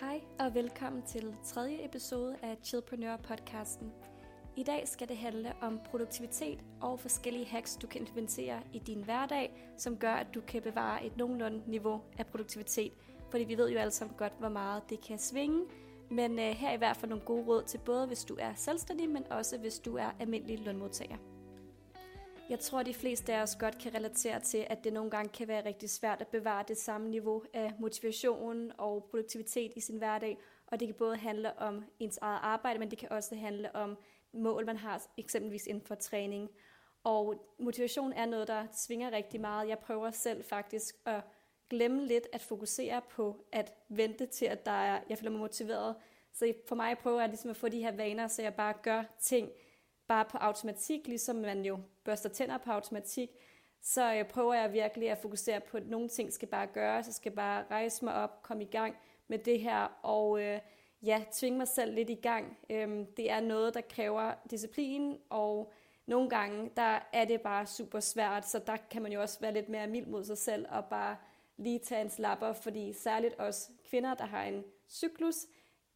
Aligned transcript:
Hej 0.00 0.20
og 0.38 0.54
velkommen 0.54 1.02
til 1.02 1.34
tredje 1.44 1.84
episode 1.84 2.36
af 2.42 2.56
Chillpreneur 2.64 3.16
podcasten. 3.16 3.92
I 4.56 4.62
dag 4.62 4.88
skal 4.88 5.08
det 5.08 5.16
handle 5.16 5.52
om 5.62 5.80
produktivitet 5.90 6.58
og 6.80 7.00
forskellige 7.00 7.46
hacks, 7.46 7.76
du 7.76 7.86
kan 7.86 8.00
implementere 8.00 8.60
i 8.72 8.78
din 8.78 9.04
hverdag, 9.04 9.72
som 9.76 9.96
gør, 9.96 10.12
at 10.12 10.26
du 10.34 10.40
kan 10.40 10.62
bevare 10.62 11.06
et 11.06 11.16
nogenlunde 11.16 11.70
niveau 11.70 12.00
af 12.18 12.26
produktivitet. 12.26 12.92
Fordi 13.30 13.44
vi 13.44 13.58
ved 13.58 13.70
jo 13.70 13.78
alle 13.78 13.90
sammen 13.90 14.16
godt, 14.16 14.32
hvor 14.38 14.48
meget 14.48 14.82
det 14.90 15.00
kan 15.00 15.18
svinge. 15.18 15.64
Men 16.10 16.38
øh, 16.38 16.44
her 16.44 16.68
er 16.68 16.74
i 16.74 16.78
hvert 16.78 16.96
fald 16.96 17.08
nogle 17.08 17.24
gode 17.24 17.46
råd 17.46 17.62
til 17.62 17.78
både, 17.78 18.06
hvis 18.06 18.24
du 18.24 18.36
er 18.38 18.54
selvstændig, 18.54 19.08
men 19.08 19.32
også 19.32 19.58
hvis 19.58 19.78
du 19.78 19.96
er 19.96 20.10
almindelig 20.20 20.58
lønmodtager. 20.58 21.16
Jeg 22.50 22.60
tror, 22.60 22.78
at 22.78 22.86
de 22.86 22.94
fleste 22.94 23.34
af 23.34 23.42
os 23.42 23.56
godt 23.56 23.78
kan 23.78 23.94
relatere 23.94 24.40
til, 24.40 24.66
at 24.70 24.84
det 24.84 24.92
nogle 24.92 25.10
gange 25.10 25.28
kan 25.28 25.48
være 25.48 25.64
rigtig 25.64 25.90
svært 25.90 26.20
at 26.20 26.28
bevare 26.28 26.64
det 26.68 26.76
samme 26.76 27.08
niveau 27.08 27.42
af 27.54 27.72
motivation 27.78 28.72
og 28.78 29.06
produktivitet 29.10 29.72
i 29.76 29.80
sin 29.80 29.96
hverdag. 29.96 30.38
Og 30.66 30.80
det 30.80 30.88
kan 30.88 30.94
både 30.94 31.16
handle 31.16 31.58
om 31.58 31.84
ens 31.98 32.18
eget 32.22 32.38
arbejde, 32.42 32.78
men 32.78 32.90
det 32.90 32.98
kan 32.98 33.12
også 33.12 33.34
handle 33.34 33.76
om 33.76 33.98
mål, 34.32 34.66
man 34.66 34.76
har 34.76 35.02
eksempelvis 35.16 35.66
inden 35.66 35.86
for 35.86 35.94
træning. 35.94 36.50
Og 37.04 37.34
motivation 37.58 38.12
er 38.12 38.26
noget, 38.26 38.48
der 38.48 38.66
svinger 38.72 39.10
rigtig 39.10 39.40
meget. 39.40 39.68
Jeg 39.68 39.78
prøver 39.78 40.10
selv 40.10 40.44
faktisk 40.44 40.94
at 41.04 41.20
glemme 41.70 42.06
lidt 42.06 42.26
at 42.32 42.42
fokusere 42.42 43.02
på 43.10 43.44
at 43.52 43.72
vente 43.88 44.26
til, 44.26 44.46
at 44.46 44.66
der 44.66 44.72
er, 44.72 45.00
jeg 45.08 45.18
føler 45.18 45.30
mig 45.30 45.40
motiveret. 45.40 45.96
Så 46.32 46.52
for 46.68 46.74
mig 46.76 46.98
prøver 46.98 47.20
jeg 47.20 47.28
ligesom 47.28 47.50
at 47.50 47.56
få 47.56 47.68
de 47.68 47.80
her 47.80 47.92
vaner, 47.96 48.28
så 48.28 48.42
jeg 48.42 48.54
bare 48.54 48.74
gør 48.82 49.04
ting, 49.20 49.50
bare 50.08 50.24
på 50.24 50.38
automatik, 50.38 51.08
ligesom 51.08 51.36
man 51.36 51.64
jo 51.64 51.78
børster 52.04 52.28
tænder 52.28 52.58
på 52.58 52.70
automatik, 52.70 53.30
så 53.82 54.04
jeg 54.04 54.24
øh, 54.24 54.30
prøver 54.30 54.54
jeg 54.54 54.72
virkelig 54.72 55.10
at 55.10 55.18
fokusere 55.18 55.60
på, 55.60 55.76
at 55.76 55.86
nogle 55.86 56.08
ting 56.08 56.32
skal 56.32 56.48
bare 56.48 56.66
gøres, 56.66 57.06
jeg 57.06 57.14
skal 57.14 57.32
bare 57.32 57.64
rejse 57.70 58.04
mig 58.04 58.14
op, 58.14 58.42
komme 58.42 58.62
i 58.62 58.66
gang 58.66 58.96
med 59.28 59.38
det 59.38 59.60
her, 59.60 59.98
og 60.02 60.42
øh, 60.42 60.60
ja, 61.02 61.24
tvinge 61.32 61.58
mig 61.58 61.68
selv 61.68 61.94
lidt 61.94 62.10
i 62.10 62.14
gang. 62.14 62.58
Øhm, 62.70 63.06
det 63.16 63.30
er 63.30 63.40
noget, 63.40 63.74
der 63.74 63.80
kræver 63.80 64.32
disciplin, 64.50 65.18
og 65.30 65.72
nogle 66.06 66.30
gange, 66.30 66.70
der 66.76 66.98
er 67.12 67.24
det 67.24 67.40
bare 67.40 67.66
super 67.66 68.00
svært, 68.00 68.48
så 68.48 68.58
der 68.58 68.76
kan 68.90 69.02
man 69.02 69.12
jo 69.12 69.20
også 69.20 69.40
være 69.40 69.52
lidt 69.52 69.68
mere 69.68 69.86
mild 69.86 70.06
mod 70.06 70.24
sig 70.24 70.38
selv, 70.38 70.66
og 70.70 70.84
bare 70.84 71.16
lige 71.56 71.78
tage 71.78 72.00
en 72.00 72.10
slapper, 72.10 72.52
fordi 72.52 72.92
særligt 72.92 73.34
os 73.38 73.70
kvinder, 73.88 74.14
der 74.14 74.24
har 74.24 74.44
en 74.44 74.64
cyklus, 74.88 75.46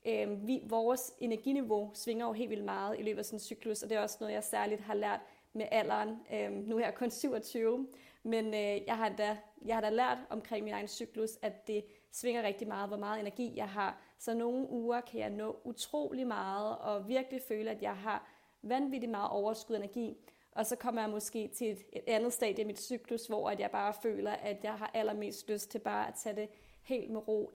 Øh, 0.04 0.46
vi, 0.46 0.62
vores 0.64 1.12
energiniveau 1.18 1.90
svinger 1.94 2.26
jo 2.26 2.32
helt 2.32 2.50
vildt 2.50 2.64
meget 2.64 2.98
i 2.98 3.02
løbet 3.02 3.18
af 3.18 3.24
sådan 3.24 3.36
en 3.36 3.40
cyklus, 3.40 3.82
og 3.82 3.90
det 3.90 3.96
er 3.96 4.00
også 4.00 4.16
noget, 4.20 4.34
jeg 4.34 4.44
særligt 4.44 4.80
har 4.80 4.94
lært 4.94 5.20
med 5.52 5.66
alderen. 5.70 6.18
Øh, 6.32 6.52
nu 6.52 6.76
er 6.76 6.84
jeg 6.84 6.94
kun 6.94 7.10
27, 7.10 7.88
men 8.22 8.46
øh, 8.46 8.86
jeg, 8.86 8.96
har 8.96 9.08
da, 9.08 9.36
jeg 9.64 9.76
har 9.76 9.80
da 9.80 9.90
lært 9.90 10.18
omkring 10.30 10.64
min 10.64 10.74
egen 10.74 10.88
cyklus, 10.88 11.30
at 11.42 11.66
det 11.66 11.84
svinger 12.12 12.42
rigtig 12.42 12.68
meget, 12.68 12.88
hvor 12.88 12.96
meget 12.96 13.20
energi 13.20 13.52
jeg 13.56 13.68
har. 13.68 14.02
Så 14.18 14.34
nogle 14.34 14.70
uger 14.70 15.00
kan 15.00 15.20
jeg 15.20 15.30
nå 15.30 15.60
utrolig 15.64 16.26
meget, 16.26 16.78
og 16.78 17.08
virkelig 17.08 17.42
føle, 17.48 17.70
at 17.70 17.82
jeg 17.82 17.96
har 17.96 18.28
vanvittigt 18.62 19.10
meget 19.10 19.30
overskud 19.30 19.76
energi. 19.76 20.16
Og 20.52 20.66
så 20.66 20.76
kommer 20.76 21.00
jeg 21.00 21.10
måske 21.10 21.48
til 21.48 21.70
et, 21.70 21.78
et 21.92 22.02
andet 22.06 22.32
stadie 22.32 22.64
i 22.64 22.66
mit 22.66 22.80
cyklus, 22.80 23.26
hvor 23.26 23.50
at 23.50 23.60
jeg 23.60 23.70
bare 23.70 23.94
føler, 24.02 24.32
at 24.32 24.64
jeg 24.64 24.72
har 24.72 24.90
allermest 24.94 25.48
lyst 25.48 25.70
til 25.70 25.78
bare 25.78 26.08
at 26.08 26.14
tage 26.14 26.36
det 26.36 26.48
helt 26.82 27.10
med 27.10 27.28
ro. 27.28 27.50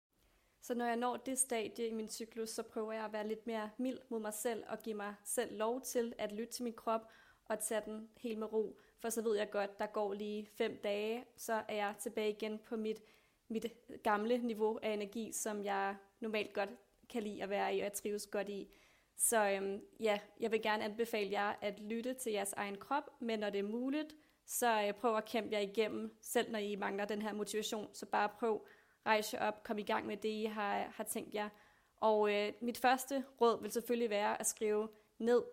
Så 0.67 0.73
når 0.73 0.85
jeg 0.85 0.95
når 0.95 1.17
det 1.17 1.39
stadie 1.39 1.87
i 1.87 1.93
min 1.93 2.09
cyklus, 2.09 2.49
så 2.49 2.63
prøver 2.63 2.91
jeg 2.91 3.05
at 3.05 3.13
være 3.13 3.27
lidt 3.27 3.47
mere 3.47 3.69
mild 3.77 3.99
mod 4.09 4.19
mig 4.19 4.33
selv 4.33 4.63
og 4.67 4.79
give 4.79 4.95
mig 4.95 5.15
selv 5.23 5.57
lov 5.57 5.81
til 5.81 6.13
at 6.17 6.31
lytte 6.31 6.53
til 6.53 6.63
min 6.63 6.73
krop 6.73 7.11
og 7.45 7.59
tage 7.59 7.81
den 7.85 8.09
helt 8.17 8.39
med 8.39 8.53
ro. 8.53 8.79
For 8.99 9.09
så 9.09 9.21
ved 9.21 9.37
jeg 9.37 9.49
godt, 9.51 9.79
der 9.79 9.85
går 9.85 10.13
lige 10.13 10.49
fem 10.57 10.79
dage, 10.83 11.25
så 11.37 11.63
er 11.67 11.75
jeg 11.75 11.95
tilbage 11.99 12.29
igen 12.29 12.59
på 12.59 12.75
mit, 12.75 13.01
mit 13.47 13.65
gamle 14.03 14.37
niveau 14.37 14.79
af 14.83 14.93
energi, 14.93 15.31
som 15.31 15.63
jeg 15.63 15.95
normalt 16.19 16.53
godt 16.53 16.69
kan 17.09 17.23
lide 17.23 17.43
at 17.43 17.49
være 17.49 17.75
i, 17.75 17.79
og 17.79 17.83
jeg 17.83 17.93
trives 17.93 18.27
godt 18.27 18.49
i. 18.49 18.69
Så 19.17 19.49
øhm, 19.49 19.81
ja, 19.99 20.19
jeg 20.39 20.51
vil 20.51 20.61
gerne 20.61 20.83
anbefale 20.83 21.31
jer 21.31 21.53
at 21.61 21.79
lytte 21.79 22.13
til 22.13 22.31
jeres 22.31 22.53
egen 22.53 22.77
krop, 22.77 23.21
men 23.21 23.39
når 23.39 23.49
det 23.49 23.59
er 23.59 23.63
muligt, 23.63 24.15
så 24.45 24.83
øh, 24.87 24.93
prøv 24.93 25.17
at 25.17 25.25
kæmpe 25.25 25.53
jer 25.53 25.59
igennem, 25.59 26.17
selv 26.21 26.51
når 26.51 26.59
I 26.59 26.75
mangler 26.75 27.05
den 27.05 27.21
her 27.21 27.33
motivation. 27.33 27.89
Så 27.93 28.05
bare 28.05 28.29
prøv 28.29 28.67
rejse 29.05 29.39
op, 29.39 29.63
komme 29.63 29.81
i 29.81 29.85
gang 29.85 30.05
med 30.05 30.17
det, 30.17 30.29
I 30.29 30.45
har, 30.45 30.91
har 30.95 31.03
tænkt 31.03 31.33
jer. 31.33 31.49
Og 31.97 32.33
øh, 32.33 32.53
mit 32.61 32.77
første 32.77 33.23
råd 33.41 33.61
vil 33.61 33.71
selvfølgelig 33.71 34.09
være 34.09 34.39
at 34.39 34.47
skrive 34.47 34.89
ned, 35.19 35.43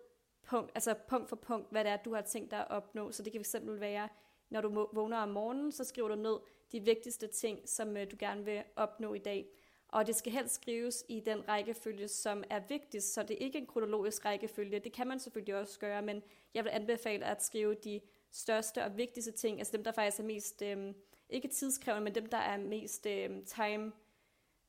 punkt, 0.43 0.71
altså 0.75 0.93
punkt 1.07 1.29
for 1.29 1.35
punkt, 1.35 1.71
hvad 1.71 1.83
det 1.83 1.91
er, 1.91 1.97
du 1.97 2.13
har 2.13 2.21
tænkt 2.21 2.51
dig 2.51 2.59
at 2.59 2.69
opnå. 2.69 3.11
Så 3.11 3.23
det 3.23 3.31
kan 3.31 3.43
fx 3.43 3.55
være, 3.63 4.09
når 4.49 4.61
du 4.61 4.87
vågner 4.93 5.17
om 5.17 5.29
morgenen, 5.29 5.71
så 5.71 5.83
skriver 5.83 6.07
du 6.07 6.15
ned 6.15 6.39
de 6.71 6.79
vigtigste 6.79 7.27
ting, 7.27 7.69
som 7.69 7.97
øh, 7.97 8.11
du 8.11 8.15
gerne 8.19 8.45
vil 8.45 8.63
opnå 8.75 9.13
i 9.13 9.19
dag. 9.19 9.47
Og 9.87 10.07
det 10.07 10.15
skal 10.15 10.31
helst 10.31 10.55
skrives 10.55 11.05
i 11.09 11.19
den 11.19 11.47
rækkefølge, 11.47 12.07
som 12.07 12.43
er 12.49 12.59
vigtigst, 12.69 13.13
så 13.13 13.23
det 13.23 13.31
er 13.33 13.45
ikke 13.45 13.57
en 13.57 13.67
kronologisk 13.67 14.25
rækkefølge. 14.25 14.79
Det 14.79 14.93
kan 14.93 15.07
man 15.07 15.19
selvfølgelig 15.19 15.55
også 15.55 15.79
gøre, 15.79 16.01
men 16.01 16.23
jeg 16.53 16.63
vil 16.63 16.69
anbefale 16.69 17.25
at 17.25 17.43
skrive 17.43 17.75
de 17.75 18.01
største 18.31 18.83
og 18.83 18.97
vigtigste 18.97 19.31
ting, 19.31 19.59
altså 19.59 19.77
dem, 19.77 19.83
der 19.83 19.91
faktisk 19.91 20.19
er 20.19 20.23
mest... 20.23 20.61
Øh, 20.61 20.93
ikke 21.29 21.47
tidskrævende, 21.47 22.03
men 22.03 22.15
dem, 22.15 22.25
der 22.25 22.37
er 22.37 22.57
mest 22.57 23.05
øh, 23.05 23.45
time, 23.45 23.91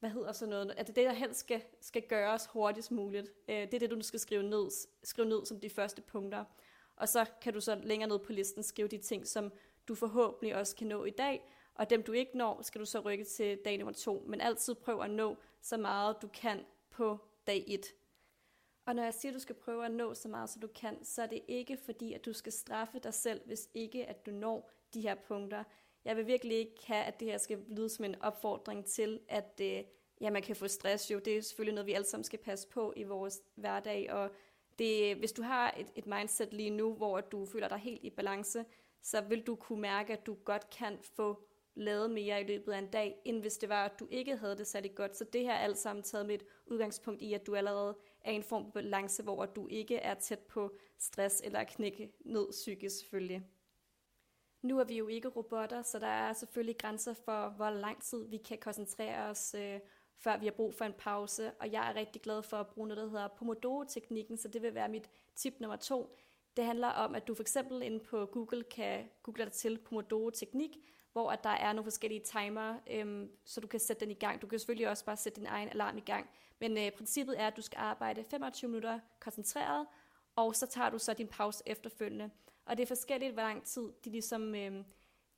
hvad 0.01 0.11
hedder 0.11 0.33
sådan 0.33 0.51
noget, 0.51 0.75
at 0.77 0.87
det, 0.87 0.97
der 0.97 1.13
helst 1.13 1.41
skal, 1.41 1.63
skal 1.81 2.03
gøres 2.03 2.47
hurtigst 2.47 2.91
muligt. 2.91 3.33
Øh, 3.49 3.57
det 3.57 3.75
er 3.75 3.79
det, 3.79 3.91
du 3.91 4.03
skal 4.03 4.21
skrive 4.21 4.43
ned, 4.43 4.71
skrive 5.03 5.29
ned 5.29 5.47
som 5.47 5.61
de 5.61 5.71
første 5.71 6.03
punkter. 6.03 6.45
Og 6.97 7.09
så 7.09 7.27
kan 7.43 7.53
du 7.53 7.61
så 7.61 7.81
længere 7.83 8.09
ned 8.09 8.19
på 8.19 8.33
listen 8.33 8.63
skrive 8.63 8.89
de 8.89 8.99
ting, 8.99 9.27
som 9.27 9.53
du 9.89 9.95
forhåbentlig 9.95 10.57
også 10.57 10.77
kan 10.77 10.87
nå 10.87 11.05
i 11.05 11.11
dag, 11.11 11.51
og 11.75 11.91
dem 11.91 12.03
du 12.03 12.13
ikke 12.13 12.39
når, 12.39 12.63
skal 12.63 12.81
du 12.81 12.87
så 12.87 13.01
rykke 13.01 13.25
til 13.25 13.59
dag 13.65 13.79
nummer 13.79 13.93
to. 13.93 14.25
Men 14.27 14.41
altid 14.41 14.75
prøv 14.75 15.01
at 15.01 15.11
nå 15.11 15.37
så 15.61 15.77
meget 15.77 16.17
du 16.23 16.29
kan 16.29 16.61
på 16.91 17.19
dag 17.47 17.65
1. 17.69 17.87
Og 18.87 18.95
når 18.95 19.03
jeg 19.03 19.15
siger, 19.15 19.33
at 19.33 19.35
du 19.35 19.41
skal 19.41 19.55
prøve 19.55 19.85
at 19.85 19.91
nå 19.91 20.15
så 20.15 20.29
meget, 20.29 20.51
som 20.51 20.61
du 20.61 20.69
kan, 20.75 21.05
så 21.05 21.23
er 21.23 21.27
det 21.27 21.43
ikke 21.49 21.77
fordi, 21.77 22.13
at 22.13 22.25
du 22.25 22.33
skal 22.33 22.53
straffe 22.53 22.99
dig 22.99 23.15
selv, 23.15 23.47
hvis 23.47 23.69
ikke 23.75 24.07
at 24.07 24.27
du 24.27 24.31
når 24.31 24.71
de 24.95 25.01
her 25.01 25.15
punkter 25.15 25.65
jeg 26.05 26.17
vil 26.17 26.27
virkelig 26.27 26.57
ikke 26.57 26.87
have, 26.87 27.05
at 27.05 27.21
det 27.21 27.29
her 27.29 27.39
skal 27.39 27.59
lyde 27.69 27.89
som 27.89 28.05
en 28.05 28.23
opfordring 28.23 28.85
til, 28.85 29.21
at 29.29 29.61
øh, 29.63 29.83
ja, 30.21 30.31
man 30.31 30.43
kan 30.43 30.57
få 30.57 30.69
stress 30.69 31.11
jo. 31.11 31.19
Det 31.19 31.37
er 31.37 31.43
selvfølgelig 31.43 31.75
noget, 31.75 31.87
vi 31.87 31.93
alle 31.93 32.07
sammen 32.07 32.25
skal 32.25 32.39
passe 32.39 32.69
på 32.69 32.93
i 32.97 33.03
vores 33.03 33.43
hverdag, 33.55 34.13
og 34.13 34.31
det, 34.79 35.17
hvis 35.17 35.33
du 35.33 35.43
har 35.43 35.75
et, 35.79 35.87
et 35.95 36.07
mindset 36.07 36.53
lige 36.53 36.71
nu, 36.71 36.95
hvor 36.95 37.21
du 37.21 37.47
føler 37.47 37.69
dig 37.69 37.79
helt 37.79 38.05
i 38.05 38.11
balance, 38.11 38.65
så 39.03 39.21
vil 39.21 39.43
du 39.43 39.55
kunne 39.55 39.81
mærke, 39.81 40.13
at 40.13 40.27
du 40.27 40.35
godt 40.35 40.71
kan 40.71 40.99
få 41.03 41.49
lavet 41.75 42.11
mere 42.11 42.41
i 42.41 42.45
løbet 42.45 42.73
af 42.73 42.79
en 42.79 42.91
dag, 42.91 43.17
end 43.25 43.41
hvis 43.41 43.57
det 43.57 43.69
var, 43.69 43.85
at 43.85 44.01
du 44.01 44.09
ikke 44.11 44.37
havde 44.37 44.57
det 44.57 44.67
særlig 44.67 44.95
godt. 44.95 45.17
Så 45.17 45.25
det 45.25 45.41
her 45.41 45.53
er 45.53 45.59
alt 45.59 45.79
sammen 45.79 46.03
taget 46.03 46.27
med 46.27 46.35
et 46.35 46.45
udgangspunkt 46.67 47.23
i, 47.23 47.33
at 47.33 47.47
du 47.47 47.55
allerede 47.55 47.97
er 48.21 48.33
i 48.33 48.35
en 48.35 48.43
form 48.43 48.65
for 48.65 48.71
balance, 48.71 49.23
hvor 49.23 49.47
du 49.47 49.69
ikke 49.69 49.97
er 49.97 50.15
tæt 50.15 50.39
på 50.39 50.77
stress 50.99 51.43
eller 51.45 51.65
knække 51.65 52.13
ned 52.25 52.47
psykisk 52.51 52.99
selvfølgelig. 52.99 53.43
Nu 54.65 54.79
er 54.79 54.85
vi 54.85 54.97
jo 54.97 55.09
ikke 55.09 55.29
robotter, 55.29 55.83
så 55.83 55.99
der 55.99 56.07
er 56.07 56.33
selvfølgelig 56.33 56.79
grænser 56.79 57.15
for, 57.15 57.49
hvor 57.49 57.71
lang 57.71 58.03
tid 58.03 58.29
vi 58.29 58.37
kan 58.37 58.59
koncentrere 58.59 59.31
os, 59.31 59.55
øh, 59.59 59.81
før 60.17 60.37
vi 60.37 60.47
har 60.47 60.53
brug 60.53 60.75
for 60.75 60.85
en 60.85 60.93
pause. 60.93 61.53
Og 61.61 61.73
jeg 61.73 61.91
er 61.91 61.95
rigtig 61.95 62.23
glad 62.23 62.43
for 62.43 62.57
at 62.57 62.67
bruge 62.67 62.89
noget, 62.89 63.03
der 63.03 63.11
hedder 63.11 63.29
Pomodoro-teknikken, 63.29 64.37
så 64.37 64.49
det 64.49 64.63
vil 64.63 64.75
være 64.75 64.89
mit 64.89 65.11
tip 65.35 65.55
nummer 65.61 65.77
to. 65.77 66.17
Det 66.57 66.65
handler 66.65 66.89
om, 66.89 67.15
at 67.15 67.29
du 67.29 67.35
for 67.35 67.43
eksempel 67.43 67.83
inde 67.83 68.01
på 68.01 68.27
Google 68.27 68.63
kan 68.63 69.09
google 69.23 69.45
dig 69.45 69.53
til 69.53 69.79
Pomodoro-teknik, 69.79 70.71
hvor 71.13 71.31
at 71.31 71.45
der 71.45 71.51
er 71.51 71.73
nogle 71.73 71.85
forskellige 71.85 72.23
timer, 72.25 72.75
øhm, 72.91 73.31
så 73.45 73.61
du 73.61 73.67
kan 73.67 73.81
sætte 73.81 74.01
den 74.01 74.11
i 74.11 74.19
gang. 74.19 74.43
Du 74.43 74.47
kan 74.47 74.59
selvfølgelig 74.59 74.89
også 74.89 75.05
bare 75.05 75.17
sætte 75.17 75.41
din 75.41 75.47
egen 75.47 75.69
alarm 75.69 75.97
i 75.97 76.01
gang. 76.01 76.31
Men 76.61 76.79
øh, 76.79 76.91
princippet 76.91 77.41
er, 77.41 77.47
at 77.47 77.57
du 77.57 77.63
skal 77.63 77.79
arbejde 77.79 78.25
25 78.31 78.71
minutter 78.71 79.01
koncentreret, 79.21 79.87
og 80.37 80.57
så 80.57 80.67
tager 80.67 80.91
du 80.91 80.99
så 80.99 81.15
din 81.15 81.29
pause 81.29 81.63
efterfølgende. 81.67 82.31
Og 82.67 82.77
det 82.77 82.83
er 82.83 82.87
forskelligt, 82.87 83.33
hvor 83.33 83.43
lang 83.43 83.65
tid 83.65 83.93
de 84.05 84.11
ligesom... 84.11 84.55
Øh, 84.55 84.85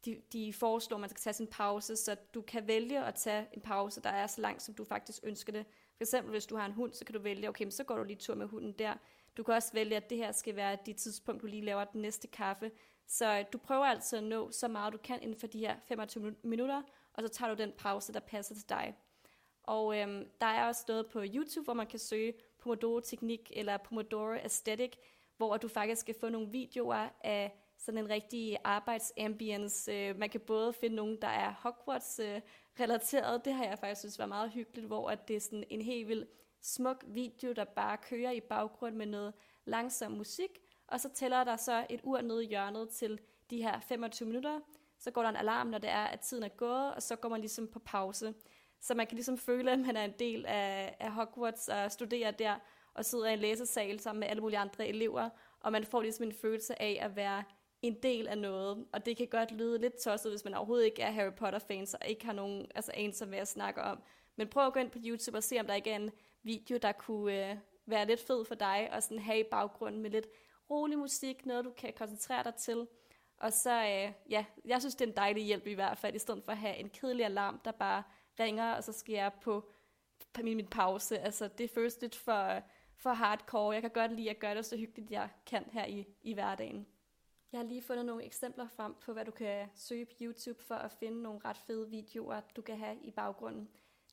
de, 0.04 0.22
de 0.32 0.52
foreslår, 0.52 0.96
at 0.96 1.00
man 1.00 1.10
skal 1.10 1.20
tage 1.20 1.34
sin 1.34 1.46
pause, 1.46 1.96
så 1.96 2.16
du 2.34 2.42
kan 2.42 2.66
vælge 2.66 3.04
at 3.04 3.14
tage 3.14 3.46
en 3.52 3.60
pause, 3.60 4.02
der 4.02 4.10
er 4.10 4.26
så 4.26 4.40
lang, 4.40 4.62
som 4.62 4.74
du 4.74 4.84
faktisk 4.84 5.20
ønsker 5.22 5.52
det. 5.52 5.66
For 5.96 6.04
eksempel, 6.04 6.30
hvis 6.30 6.46
du 6.46 6.56
har 6.56 6.66
en 6.66 6.72
hund, 6.72 6.92
så 6.92 7.04
kan 7.04 7.14
du 7.14 7.20
vælge, 7.20 7.48
okay, 7.48 7.70
så 7.70 7.84
går 7.84 7.96
du 7.96 8.04
lige 8.04 8.16
tur 8.16 8.34
med 8.34 8.46
hunden 8.46 8.72
der. 8.72 8.94
Du 9.36 9.42
kan 9.42 9.54
også 9.54 9.72
vælge, 9.72 9.96
at 9.96 10.10
det 10.10 10.18
her 10.18 10.32
skal 10.32 10.56
være 10.56 10.78
det 10.86 10.96
tidspunkt, 10.96 11.42
du 11.42 11.46
lige 11.46 11.64
laver 11.64 11.84
den 11.84 12.02
næste 12.02 12.28
kaffe. 12.28 12.70
Så 13.06 13.38
øh, 13.38 13.44
du 13.52 13.58
prøver 13.58 13.84
altså 13.84 14.16
at 14.16 14.24
nå 14.24 14.50
så 14.50 14.68
meget, 14.68 14.92
du 14.92 14.98
kan 14.98 15.22
inden 15.22 15.40
for 15.40 15.46
de 15.46 15.58
her 15.58 15.76
25 15.88 16.34
minutter, 16.42 16.82
og 17.12 17.22
så 17.22 17.28
tager 17.28 17.54
du 17.54 17.62
den 17.62 17.72
pause, 17.78 18.12
der 18.12 18.20
passer 18.20 18.54
til 18.54 18.68
dig. 18.68 18.94
Og 19.62 19.98
øhm, 19.98 20.28
der 20.40 20.46
er 20.46 20.66
også 20.66 20.84
noget 20.88 21.06
på 21.06 21.22
YouTube, 21.34 21.64
hvor 21.64 21.74
man 21.74 21.86
kan 21.86 21.98
søge 21.98 22.34
Pomodoro-teknik 22.58 23.52
eller 23.54 23.76
Pomodoro 23.76 24.32
Aesthetic, 24.32 24.96
hvor 25.36 25.56
du 25.56 25.68
faktisk 25.68 26.00
skal 26.00 26.14
få 26.20 26.28
nogle 26.28 26.50
videoer 26.50 27.08
af 27.24 27.62
sådan 27.78 27.98
en 27.98 28.10
rigtig 28.10 28.56
arbejdsambience. 28.64 29.92
Øh, 29.92 30.18
man 30.18 30.30
kan 30.30 30.40
både 30.40 30.72
finde 30.72 30.96
nogen, 30.96 31.18
der 31.22 31.28
er 31.28 31.52
Hogwarts-relateret. 31.52 33.34
Øh, 33.34 33.44
det 33.44 33.52
har 33.52 33.64
jeg 33.64 33.78
faktisk 33.78 34.00
synes 34.00 34.18
var 34.18 34.26
meget 34.26 34.50
hyggeligt, 34.50 34.86
hvor 34.86 35.10
at 35.10 35.28
det 35.28 35.36
er 35.36 35.40
sådan 35.40 35.64
en 35.70 35.82
helt 35.82 36.08
vild 36.08 36.26
smuk 36.60 37.04
video, 37.06 37.52
der 37.52 37.64
bare 37.64 37.96
kører 37.96 38.30
i 38.30 38.40
baggrund 38.40 38.94
med 38.94 39.06
noget 39.06 39.34
langsom 39.64 40.12
musik, 40.12 40.50
og 40.86 41.00
så 41.00 41.08
tæller 41.08 41.44
der 41.44 41.56
så 41.56 41.86
et 41.90 42.00
ur 42.02 42.20
nede 42.20 42.44
i 42.44 42.48
hjørnet 42.48 42.88
til 42.88 43.20
de 43.50 43.62
her 43.62 43.80
25 43.80 44.26
minutter. 44.26 44.60
Så 44.98 45.10
går 45.10 45.22
der 45.22 45.28
en 45.28 45.36
alarm, 45.36 45.66
når 45.66 45.78
det 45.78 45.90
er, 45.90 46.04
at 46.04 46.20
tiden 46.20 46.42
er 46.42 46.48
gået, 46.48 46.94
og 46.94 47.02
så 47.02 47.16
går 47.16 47.28
man 47.28 47.40
ligesom 47.40 47.68
på 47.68 47.78
pause. 47.78 48.34
Så 48.80 48.94
man 48.94 49.06
kan 49.06 49.14
ligesom 49.14 49.38
føle, 49.38 49.72
at 49.72 49.78
man 49.78 49.96
er 49.96 50.04
en 50.04 50.14
del 50.18 50.46
af, 50.46 50.96
af 51.00 51.12
Hogwarts 51.12 51.68
og 51.68 51.92
studerer 51.92 52.30
der, 52.30 52.54
og 52.96 53.04
sidder 53.04 53.26
i 53.26 53.32
en 53.32 53.38
læsesal 53.38 54.00
sammen 54.00 54.20
med 54.20 54.28
alle 54.28 54.40
mulige 54.40 54.58
andre 54.58 54.88
elever, 54.88 55.28
og 55.60 55.72
man 55.72 55.84
får 55.84 56.02
ligesom 56.02 56.26
en 56.26 56.32
følelse 56.32 56.82
af 56.82 56.98
at 57.02 57.16
være 57.16 57.44
en 57.82 57.94
del 58.02 58.28
af 58.28 58.38
noget, 58.38 58.86
og 58.92 59.06
det 59.06 59.16
kan 59.16 59.26
godt 59.26 59.52
lyde 59.52 59.78
lidt 59.78 59.96
tosset, 59.96 60.32
hvis 60.32 60.44
man 60.44 60.54
overhovedet 60.54 60.84
ikke 60.84 61.02
er 61.02 61.10
Harry 61.10 61.32
Potter-fans, 61.32 61.94
og 61.94 62.08
ikke 62.08 62.26
har 62.26 62.32
nogen 62.32 62.66
altså 62.74 62.92
anelse 62.94 63.18
som 63.18 63.34
at 63.34 63.48
snakke 63.48 63.82
om. 63.82 64.02
Men 64.36 64.48
prøv 64.48 64.66
at 64.66 64.72
gå 64.72 64.80
ind 64.80 64.90
på 64.90 64.98
YouTube 65.04 65.38
og 65.38 65.42
se, 65.42 65.60
om 65.60 65.66
der 65.66 65.74
ikke 65.74 65.90
er 65.90 65.96
en 65.96 66.10
video, 66.42 66.78
der 66.82 66.92
kunne 66.92 67.50
øh, 67.50 67.56
være 67.86 68.06
lidt 68.06 68.20
fed 68.20 68.44
for 68.44 68.54
dig, 68.54 68.88
og 68.92 69.02
sådan 69.02 69.18
have 69.18 69.40
i 69.40 69.44
baggrunden 69.50 70.02
med 70.02 70.10
lidt 70.10 70.26
rolig 70.70 70.98
musik, 70.98 71.46
noget 71.46 71.64
du 71.64 71.70
kan 71.70 71.92
koncentrere 71.96 72.44
dig 72.44 72.54
til. 72.54 72.86
Og 73.38 73.52
så, 73.52 73.70
øh, 73.70 74.12
ja, 74.30 74.44
jeg 74.64 74.80
synes, 74.80 74.94
det 74.94 75.04
er 75.04 75.10
en 75.10 75.16
dejlig 75.16 75.44
hjælp 75.44 75.66
i 75.66 75.74
hvert 75.74 75.98
fald, 75.98 76.14
i 76.14 76.18
stedet 76.18 76.44
for 76.44 76.52
at 76.52 76.58
have 76.58 76.76
en 76.76 76.88
kedelig 76.88 77.24
alarm, 77.24 77.60
der 77.64 77.72
bare 77.72 78.02
ringer, 78.40 78.74
og 78.74 78.84
så 78.84 78.92
skal 78.92 79.12
jeg 79.12 79.32
på, 79.42 79.68
på 80.32 80.42
min, 80.42 80.56
min 80.56 80.66
pause. 80.66 81.18
Altså, 81.18 81.48
det 81.48 81.70
føles 81.70 82.00
lidt 82.00 82.16
for, 82.16 82.62
for 82.96 83.10
hardcore. 83.10 83.74
Jeg 83.74 83.82
kan 83.82 83.90
godt 83.90 84.12
lide 84.12 84.30
at 84.30 84.38
gøre 84.38 84.54
det 84.54 84.66
så 84.66 84.76
hyggeligt, 84.76 85.10
jeg 85.10 85.28
kan 85.46 85.64
her 85.72 85.84
i, 85.84 86.06
i 86.22 86.34
hverdagen. 86.34 86.86
Jeg 87.52 87.60
har 87.60 87.66
lige 87.66 87.82
fundet 87.82 88.06
nogle 88.06 88.24
eksempler 88.24 88.68
frem 88.68 88.94
på, 89.00 89.12
hvad 89.12 89.24
du 89.24 89.30
kan 89.30 89.68
søge 89.74 90.04
på 90.04 90.12
YouTube 90.20 90.62
for 90.62 90.74
at 90.74 90.92
finde 90.92 91.22
nogle 91.22 91.40
ret 91.44 91.56
fede 91.56 91.90
videoer, 91.90 92.40
du 92.56 92.62
kan 92.62 92.78
have 92.78 92.96
i 93.02 93.10
baggrunden. 93.10 93.68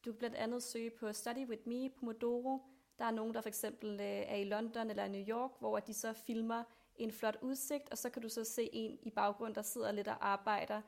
Du 0.05 0.11
kan 0.11 0.19
blandt 0.19 0.35
andet 0.35 0.63
søge 0.63 0.89
på 0.89 1.13
Study 1.13 1.49
With 1.49 1.67
Me, 1.67 1.89
Pomodoro. 1.89 2.61
Der 2.99 3.05
er 3.05 3.11
nogen, 3.11 3.33
der 3.33 3.41
for 3.41 3.49
eksempel 3.49 3.89
øh, 3.99 4.05
er 4.05 4.35
i 4.35 4.43
London 4.43 4.89
eller 4.89 5.07
New 5.07 5.21
York, 5.27 5.51
hvor 5.59 5.79
de 5.79 5.93
så 5.93 6.13
filmer 6.13 6.63
en 6.95 7.11
flot 7.11 7.37
udsigt, 7.41 7.89
og 7.91 7.97
så 7.97 8.09
kan 8.09 8.21
du 8.21 8.29
så 8.29 8.43
se 8.43 8.69
en 8.73 8.99
i 9.01 9.09
baggrunden, 9.09 9.55
der 9.55 9.61
sidder 9.61 9.91
lidt 9.91 10.07
og 10.07 10.27
arbejder. 10.27 10.81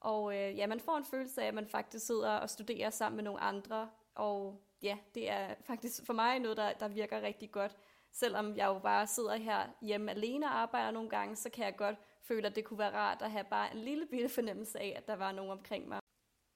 Og 0.00 0.36
øh, 0.36 0.58
ja, 0.58 0.66
man 0.66 0.80
får 0.80 0.96
en 0.96 1.04
følelse 1.04 1.42
af, 1.42 1.46
at 1.46 1.54
man 1.54 1.66
faktisk 1.66 2.06
sidder 2.06 2.30
og 2.30 2.50
studerer 2.50 2.90
sammen 2.90 3.16
med 3.16 3.24
nogle 3.24 3.40
andre, 3.40 3.90
og 4.14 4.62
ja, 4.82 4.98
det 5.14 5.30
er 5.30 5.54
faktisk 5.66 6.06
for 6.06 6.12
mig 6.12 6.38
noget, 6.38 6.56
der, 6.56 6.72
der 6.72 6.88
virker 6.88 7.22
rigtig 7.22 7.50
godt. 7.50 7.76
Selvom 8.12 8.56
jeg 8.56 8.66
jo 8.66 8.78
bare 8.78 9.06
sidder 9.06 9.36
her 9.36 9.68
hjemme 9.82 10.10
alene 10.10 10.46
og 10.46 10.58
arbejder 10.58 10.90
nogle 10.90 11.10
gange, 11.10 11.36
så 11.36 11.50
kan 11.50 11.64
jeg 11.64 11.76
godt 11.76 11.96
føle, 12.22 12.46
at 12.46 12.56
det 12.56 12.64
kunne 12.64 12.78
være 12.78 12.94
rart 12.94 13.22
at 13.22 13.30
have 13.30 13.44
bare 13.44 13.72
en 13.72 13.78
lille 13.78 14.06
bitte 14.06 14.28
fornemmelse 14.28 14.80
af, 14.80 14.94
at 14.96 15.06
der 15.06 15.16
var 15.16 15.32
nogen 15.32 15.50
omkring 15.50 15.88
mig. 15.88 16.00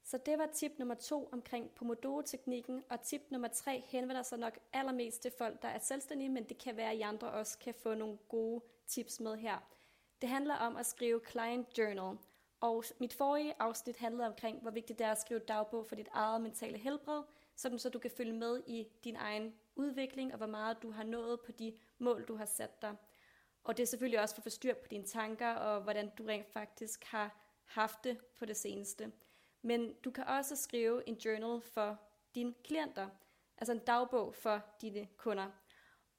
Så 0.05 0.19
det 0.19 0.39
var 0.39 0.47
tip 0.47 0.73
nummer 0.79 0.95
to 0.95 1.29
omkring 1.33 1.71
Pomodoro-teknikken, 1.71 2.85
og 2.91 3.01
tip 3.01 3.23
nummer 3.31 3.49
tre 3.49 3.85
henvender 3.87 4.23
sig 4.23 4.39
nok 4.39 4.59
allermest 4.73 5.23
til 5.23 5.33
folk, 5.39 5.63
der 5.63 5.69
er 5.69 5.79
selvstændige, 5.79 6.29
men 6.29 6.45
det 6.45 6.59
kan 6.59 6.77
være, 6.77 6.91
at 6.91 6.97
I 6.97 7.01
andre 7.01 7.31
også 7.31 7.59
kan 7.59 7.75
få 7.83 7.95
nogle 7.95 8.19
gode 8.29 8.65
tips 8.87 9.21
med 9.21 9.37
her. 9.37 9.59
Det 10.21 10.29
handler 10.29 10.55
om 10.55 10.77
at 10.77 10.87
skrive 10.87 11.21
client 11.31 11.79
journal, 11.79 12.19
og 12.61 12.85
mit 13.01 13.15
forrige 13.15 13.55
afsnit 13.59 13.97
handlede 13.97 14.27
omkring, 14.27 14.63
hvor 14.63 14.71
vigtigt 14.71 14.99
det 14.99 15.07
er 15.07 15.11
at 15.11 15.21
skrive 15.21 15.41
dagbog 15.41 15.87
for 15.87 15.95
dit 15.95 16.09
eget 16.13 16.41
mentale 16.41 16.79
helbred, 16.79 17.23
sådan 17.57 17.79
så 17.79 17.89
du 17.89 17.99
kan 17.99 18.11
følge 18.11 18.33
med 18.33 18.63
i 18.67 18.87
din 19.05 19.17
egen 19.17 19.55
udvikling, 19.77 20.33
og 20.33 20.39
hvor 20.39 20.47
meget 20.47 20.83
du 20.83 20.91
har 20.91 21.05
nået 21.05 21.41
på 21.41 21.53
de 21.53 21.79
mål, 21.99 22.25
du 22.29 22.37
har 22.37 22.45
sat 22.45 22.83
dig. 22.83 22.97
Og 23.65 23.77
det 23.77 23.83
er 23.83 23.87
selvfølgelig 23.87 24.21
også 24.21 24.35
for 24.35 24.41
at 24.41 24.45
få 24.45 24.51
styr 24.51 24.75
på 24.75 24.89
dine 24.91 25.05
tanker, 25.05 25.55
og 25.55 25.83
hvordan 25.83 26.11
du 26.19 26.25
rent 26.25 26.53
faktisk 26.53 27.05
har 27.05 27.41
haft 27.65 28.05
det 28.05 28.19
på 28.39 28.45
det 28.45 28.57
seneste. 28.57 29.13
Men 29.63 29.95
du 30.05 30.11
kan 30.11 30.25
også 30.25 30.57
skrive 30.57 31.09
en 31.09 31.15
journal 31.15 31.61
for 31.61 32.01
dine 32.35 32.55
klienter, 32.65 33.09
altså 33.59 33.73
en 33.73 33.79
dagbog 33.79 34.35
for 34.35 34.63
dine 34.81 35.09
kunder. 35.17 35.51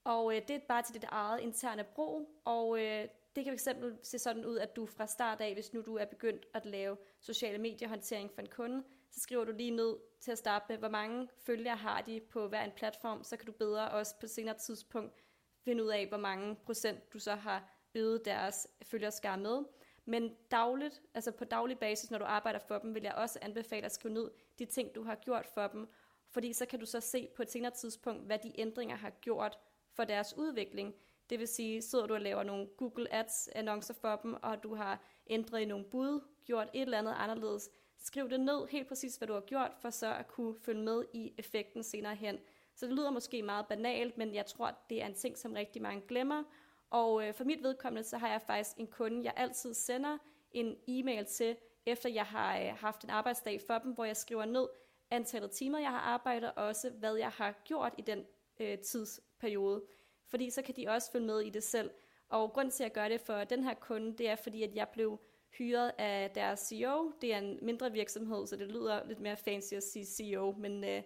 Og 0.04 0.36
øh, 0.36 0.42
det 0.48 0.56
er 0.56 0.60
bare 0.60 0.82
til 0.82 0.96
dit 0.96 1.04
eget 1.04 1.40
interne 1.42 1.84
brug, 1.84 2.42
og 2.46 2.80
øh, 2.80 3.08
det 3.36 3.44
kan 3.44 3.60
fx 3.60 3.68
se 4.02 4.20
sådan 4.20 4.46
ud, 4.46 4.58
at 4.58 4.76
du 4.76 4.86
fra 4.86 5.08
start 5.08 5.42
af, 5.42 5.54
hvis 5.54 5.74
nu 5.74 5.82
du 5.82 5.96
er 5.96 6.06
begyndt 6.06 6.46
at 6.54 6.66
lave 6.66 6.98
sociale 7.20 7.58
mediehåndtering 7.58 8.32
for 8.32 8.42
en 8.42 8.50
kunde, 8.50 8.84
så 9.16 9.22
skriver 9.22 9.44
du 9.44 9.52
lige 9.52 9.72
ned 9.72 9.96
til 10.20 10.32
at 10.32 10.38
starte 10.38 10.66
med, 10.70 10.78
hvor 10.78 10.90
mange 10.90 11.28
følgere 11.38 11.76
har 11.76 12.02
de 12.02 12.22
på 12.30 12.48
hver 12.48 12.64
en 12.64 12.72
platform, 12.76 13.24
så 13.24 13.38
kan 13.38 13.46
du 13.46 13.52
bedre 13.52 13.92
også 13.92 14.16
på 14.20 14.28
senere 14.28 14.58
tidspunkt 14.58 15.24
finde 15.64 15.84
ud 15.84 15.90
af, 15.90 16.08
hvor 16.08 16.18
mange 16.18 16.56
procent 16.56 17.14
du 17.14 17.20
så 17.20 17.36
har 17.36 17.70
øget 17.96 18.26
deres 18.26 18.68
følgerskare 18.84 19.38
med. 19.38 19.64
Men 20.06 20.36
dagligt, 20.52 21.02
altså 21.14 21.32
på 21.32 21.46
daglig 21.46 21.80
basis, 21.80 22.12
når 22.12 22.18
du 22.18 22.26
arbejder 22.26 22.60
for 22.60 22.78
dem, 22.80 22.96
vil 22.96 23.04
jeg 23.04 23.14
også 23.14 23.40
anbefale 23.42 23.86
at 23.86 23.92
skrive 23.92 24.14
ned 24.14 24.32
de 24.60 24.66
ting, 24.66 24.96
du 24.96 25.04
har 25.04 25.16
gjort 25.16 25.46
for 25.46 25.68
dem, 25.68 25.88
fordi 26.30 26.54
så 26.54 26.66
kan 26.66 26.80
du 26.80 26.86
så 26.86 27.00
se 27.00 27.30
på 27.36 27.42
et 27.42 27.52
senere 27.52 27.72
tidspunkt, 27.72 28.26
hvad 28.26 28.40
de 28.40 28.60
ændringer 28.60 28.96
har 28.96 29.10
gjort 29.10 29.60
for 29.94 30.04
deres 30.04 30.38
udvikling. 30.38 30.96
Det 31.30 31.40
vil 31.40 31.48
sige, 31.48 31.82
sidder 31.82 32.08
du 32.08 32.14
og 32.14 32.22
laver 32.22 32.44
nogle 32.44 32.68
Google 32.78 33.14
Ads 33.14 33.50
annoncer 33.56 33.94
for 33.94 34.16
dem, 34.16 34.34
og 34.34 34.64
du 34.64 34.76
har 34.76 35.04
ændret 35.28 35.62
i 35.62 35.66
nogle 35.66 35.86
bud, 35.86 36.22
gjort 36.46 36.70
et 36.74 36.82
eller 36.82 36.98
andet 36.98 37.16
anderledes, 37.18 37.70
skriv 38.00 38.30
det 38.30 38.40
ned 38.40 38.68
helt 38.68 38.88
præcis, 38.88 39.16
hvad 39.16 39.28
du 39.28 39.34
har 39.34 39.42
gjort, 39.42 39.72
for 39.82 39.90
så 39.90 40.14
at 40.14 40.28
kunne 40.28 40.56
følge 40.56 40.82
med 40.82 41.06
i 41.14 41.34
effekten 41.38 41.84
senere 41.84 42.16
hen. 42.16 42.40
Så 42.76 42.86
det 42.86 42.96
lyder 42.96 43.12
måske 43.12 43.42
meget 43.42 43.68
banalt, 43.68 44.18
men 44.18 44.34
jeg 44.34 44.46
tror, 44.46 44.78
det 44.90 45.02
er 45.02 45.06
en 45.06 45.14
ting, 45.14 45.38
som 45.38 45.54
rigtig 45.54 45.82
mange 45.82 46.02
glemmer. 46.08 46.44
Og 46.90 47.28
øh, 47.28 47.34
for 47.34 47.44
mit 47.44 47.64
vedkommende, 47.64 48.04
så 48.08 48.18
har 48.18 48.28
jeg 48.30 48.42
faktisk 48.42 48.78
en 48.78 48.88
kunde, 48.88 49.24
jeg 49.24 49.34
altid 49.36 49.74
sender 49.74 50.18
en 50.52 50.76
e-mail 50.88 51.26
til, 51.26 51.56
efter 51.86 52.10
jeg 52.10 52.26
har 52.26 52.60
øh, 52.60 52.76
haft 52.78 53.04
en 53.04 53.10
arbejdsdag 53.10 53.62
for 53.68 53.78
dem, 53.78 53.92
hvor 53.92 54.06
jeg 54.06 54.18
skriver 54.18 54.46
ned 54.46 54.68
antallet 55.12 55.52
timer, 55.52 55.80
jeg 55.80 55.90
har 55.90 56.00
arbejdet, 56.00 56.52
og 56.56 56.66
også 56.66 56.90
hvad 56.90 57.16
jeg 57.16 57.30
har 57.30 57.52
gjort 57.64 57.94
i 57.98 58.02
den 58.02 58.26
øh, 58.60 58.80
tidsperiode. 58.80 59.84
Fordi 60.28 60.50
så 60.50 60.62
kan 60.62 60.76
de 60.76 60.88
også 60.88 61.12
følge 61.12 61.26
med 61.26 61.40
i 61.40 61.50
det 61.50 61.64
selv. 61.64 61.92
Og 62.30 62.54
grund 62.54 62.72
til 62.72 62.84
at 62.84 62.94
gøre 62.94 63.10
det 63.10 63.22
for 63.22 63.44
den 63.44 63.64
her 63.64 63.74
kunde, 63.74 64.18
det 64.18 64.30
er 64.30 64.36
fordi, 64.36 64.64
at 64.64 64.76
jeg 64.76 64.90
blev 64.90 65.20
hyret 65.58 65.92
af 65.98 66.32
deres 66.32 66.60
CEO. 66.60 67.12
Det 67.22 67.34
er 67.34 67.38
en 67.38 67.60
mindre 67.62 67.92
virksomhed, 67.92 68.48
så 68.48 68.56
det 68.56 68.68
lyder 68.68 69.06
lidt 69.08 69.20
mere 69.20 69.38
fancy 69.38 69.74
at 69.74 69.84
sige 69.84 70.06
CEO, 70.06 70.56
men 70.58 70.84
øh, 70.84 71.02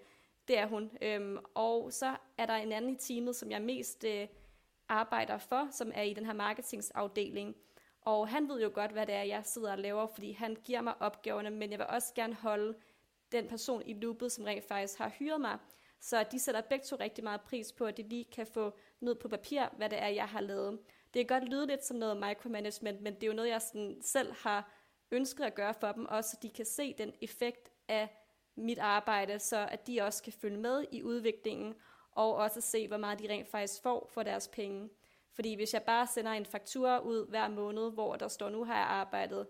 det 0.47 0.57
er 0.57 0.67
hun. 0.67 0.91
Øhm, 1.01 1.37
og 1.55 1.93
så 1.93 2.15
er 2.37 2.45
der 2.45 2.53
en 2.53 2.71
anden 2.71 2.91
i 2.91 2.97
teamet, 2.97 3.35
som 3.35 3.51
jeg 3.51 3.61
mest 3.61 4.03
øh, 4.03 4.27
arbejder 4.89 5.37
for, 5.37 5.67
som 5.71 5.91
er 5.95 6.01
i 6.01 6.13
den 6.13 6.25
her 6.25 6.33
marketingsafdeling. 6.33 7.55
Og 8.01 8.27
han 8.27 8.49
ved 8.49 8.61
jo 8.61 8.71
godt, 8.73 8.91
hvad 8.91 9.05
det 9.05 9.15
er, 9.15 9.23
jeg 9.23 9.45
sidder 9.45 9.71
og 9.71 9.79
laver, 9.79 10.07
fordi 10.07 10.31
han 10.31 10.57
giver 10.63 10.81
mig 10.81 10.93
opgaverne, 10.99 11.49
men 11.49 11.71
jeg 11.71 11.79
vil 11.79 11.87
også 11.89 12.13
gerne 12.15 12.33
holde 12.33 12.77
den 13.31 13.47
person 13.47 13.81
i 13.85 13.93
loopet, 13.93 14.31
som 14.31 14.45
rent 14.45 14.63
faktisk 14.67 14.97
har 14.97 15.09
hyret 15.09 15.41
mig. 15.41 15.57
Så 15.99 16.25
de 16.31 16.39
sætter 16.39 16.61
begge 16.61 16.85
to 16.85 16.95
rigtig 16.95 17.23
meget 17.23 17.41
pris 17.41 17.71
på, 17.71 17.85
at 17.85 17.97
de 17.97 18.03
lige 18.03 18.25
kan 18.25 18.47
få 18.47 18.77
ned 18.99 19.15
på 19.15 19.27
papir, 19.27 19.61
hvad 19.77 19.89
det 19.89 20.01
er, 20.01 20.07
jeg 20.07 20.25
har 20.25 20.41
lavet. 20.41 20.79
Det 21.13 21.27
kan 21.27 21.39
godt 21.39 21.49
lyde 21.49 21.67
lidt 21.67 21.85
som 21.85 21.97
noget 21.97 22.17
micromanagement, 22.17 23.01
men 23.01 23.13
det 23.13 23.23
er 23.23 23.27
jo 23.27 23.33
noget, 23.33 23.49
jeg 23.49 23.61
sådan 23.61 23.97
selv 24.01 24.33
har 24.33 24.71
ønsket 25.11 25.43
at 25.43 25.55
gøre 25.55 25.73
for 25.73 25.91
dem, 25.91 26.05
også 26.05 26.29
så 26.29 26.37
de 26.41 26.49
kan 26.49 26.65
se 26.65 26.93
den 26.97 27.13
effekt 27.21 27.71
af 27.87 28.09
mit 28.55 28.79
arbejde, 28.79 29.39
så 29.39 29.67
at 29.71 29.87
de 29.87 30.01
også 30.01 30.23
kan 30.23 30.33
følge 30.33 30.57
med 30.57 30.85
i 30.91 31.03
udviklingen, 31.03 31.75
og 32.11 32.35
også 32.35 32.61
se, 32.61 32.87
hvor 32.87 32.97
meget 32.97 33.19
de 33.19 33.29
rent 33.29 33.47
faktisk 33.47 33.81
får 33.83 34.09
for 34.13 34.23
deres 34.23 34.47
penge. 34.47 34.89
Fordi 35.33 35.55
hvis 35.55 35.73
jeg 35.73 35.83
bare 35.83 36.07
sender 36.07 36.31
en 36.31 36.45
faktura 36.45 36.99
ud 36.99 37.29
hver 37.29 37.47
måned, 37.47 37.91
hvor 37.91 38.15
der 38.15 38.27
står, 38.27 38.49
nu 38.49 38.63
har 38.63 38.75
jeg 38.75 38.85
arbejdet 38.85 39.47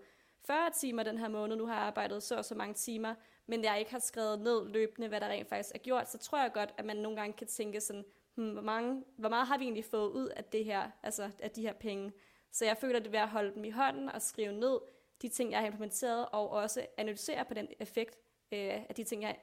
40 0.47 0.69
timer 0.71 1.03
den 1.03 1.17
her 1.17 1.27
måned, 1.27 1.55
nu 1.55 1.65
har 1.65 1.73
jeg 1.73 1.83
arbejdet 1.83 2.23
så 2.23 2.35
og 2.35 2.45
så 2.45 2.55
mange 2.55 2.73
timer, 2.73 3.15
men 3.45 3.63
jeg 3.63 3.79
ikke 3.79 3.91
har 3.91 3.99
skrevet 3.99 4.39
ned 4.39 4.67
løbende, 4.67 5.07
hvad 5.07 5.21
der 5.21 5.27
rent 5.27 5.49
faktisk 5.49 5.75
er 5.75 5.79
gjort, 5.79 6.09
så 6.09 6.17
tror 6.17 6.41
jeg 6.41 6.53
godt, 6.53 6.73
at 6.77 6.85
man 6.85 6.97
nogle 6.97 7.17
gange 7.17 7.33
kan 7.33 7.47
tænke 7.47 7.81
sådan, 7.81 8.05
Hm, 8.39 8.51
hvor, 8.51 8.61
mange, 8.61 9.03
hvor 9.17 9.29
meget 9.29 9.47
har 9.47 9.57
vi 9.57 9.63
egentlig 9.63 9.85
fået 9.85 10.11
ud 10.11 10.27
af 10.27 10.43
det 10.43 10.65
her, 10.65 10.91
altså 11.03 11.31
af 11.39 11.51
de 11.51 11.61
her 11.61 11.73
penge. 11.73 12.11
Så 12.51 12.65
jeg 12.65 12.77
føler, 12.77 12.99
det 12.99 13.07
er 13.07 13.11
ved 13.11 13.19
at 13.19 13.29
holde 13.29 13.53
dem 13.55 13.63
i 13.63 13.69
hånden 13.69 14.09
og 14.09 14.21
skrive 14.21 14.53
ned 14.53 14.79
de 15.21 15.29
ting, 15.29 15.51
jeg 15.51 15.59
har 15.59 15.65
implementeret, 15.65 16.25
og 16.31 16.49
også 16.49 16.87
analysere 16.97 17.45
på 17.45 17.53
den 17.53 17.67
effekt 17.79 18.17
øh, 18.51 18.85
af 18.89 18.95
de 18.95 19.03
ting, 19.03 19.21
jeg, 19.21 19.37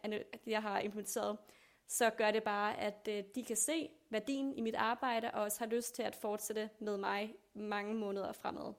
jeg 0.47 0.63
har 0.63 0.81
implementeret. 0.81 1.39
Så 1.89 2.11
gør 2.11 2.31
det 2.31 2.43
bare, 2.43 2.81
at 2.81 3.09
øh, 3.11 3.25
de 3.35 3.45
kan 3.45 3.57
se 3.57 3.91
værdien 4.11 4.53
i 4.53 4.61
mit 4.61 4.75
arbejde, 4.75 5.31
og 5.31 5.43
også 5.43 5.59
har 5.59 5.67
lyst 5.67 5.95
til 5.95 6.03
at 6.03 6.15
fortsætte 6.15 6.71
med 6.79 6.97
mig 6.97 7.35
mange 7.55 7.95
måneder 7.95 8.33
fremad. 8.33 8.73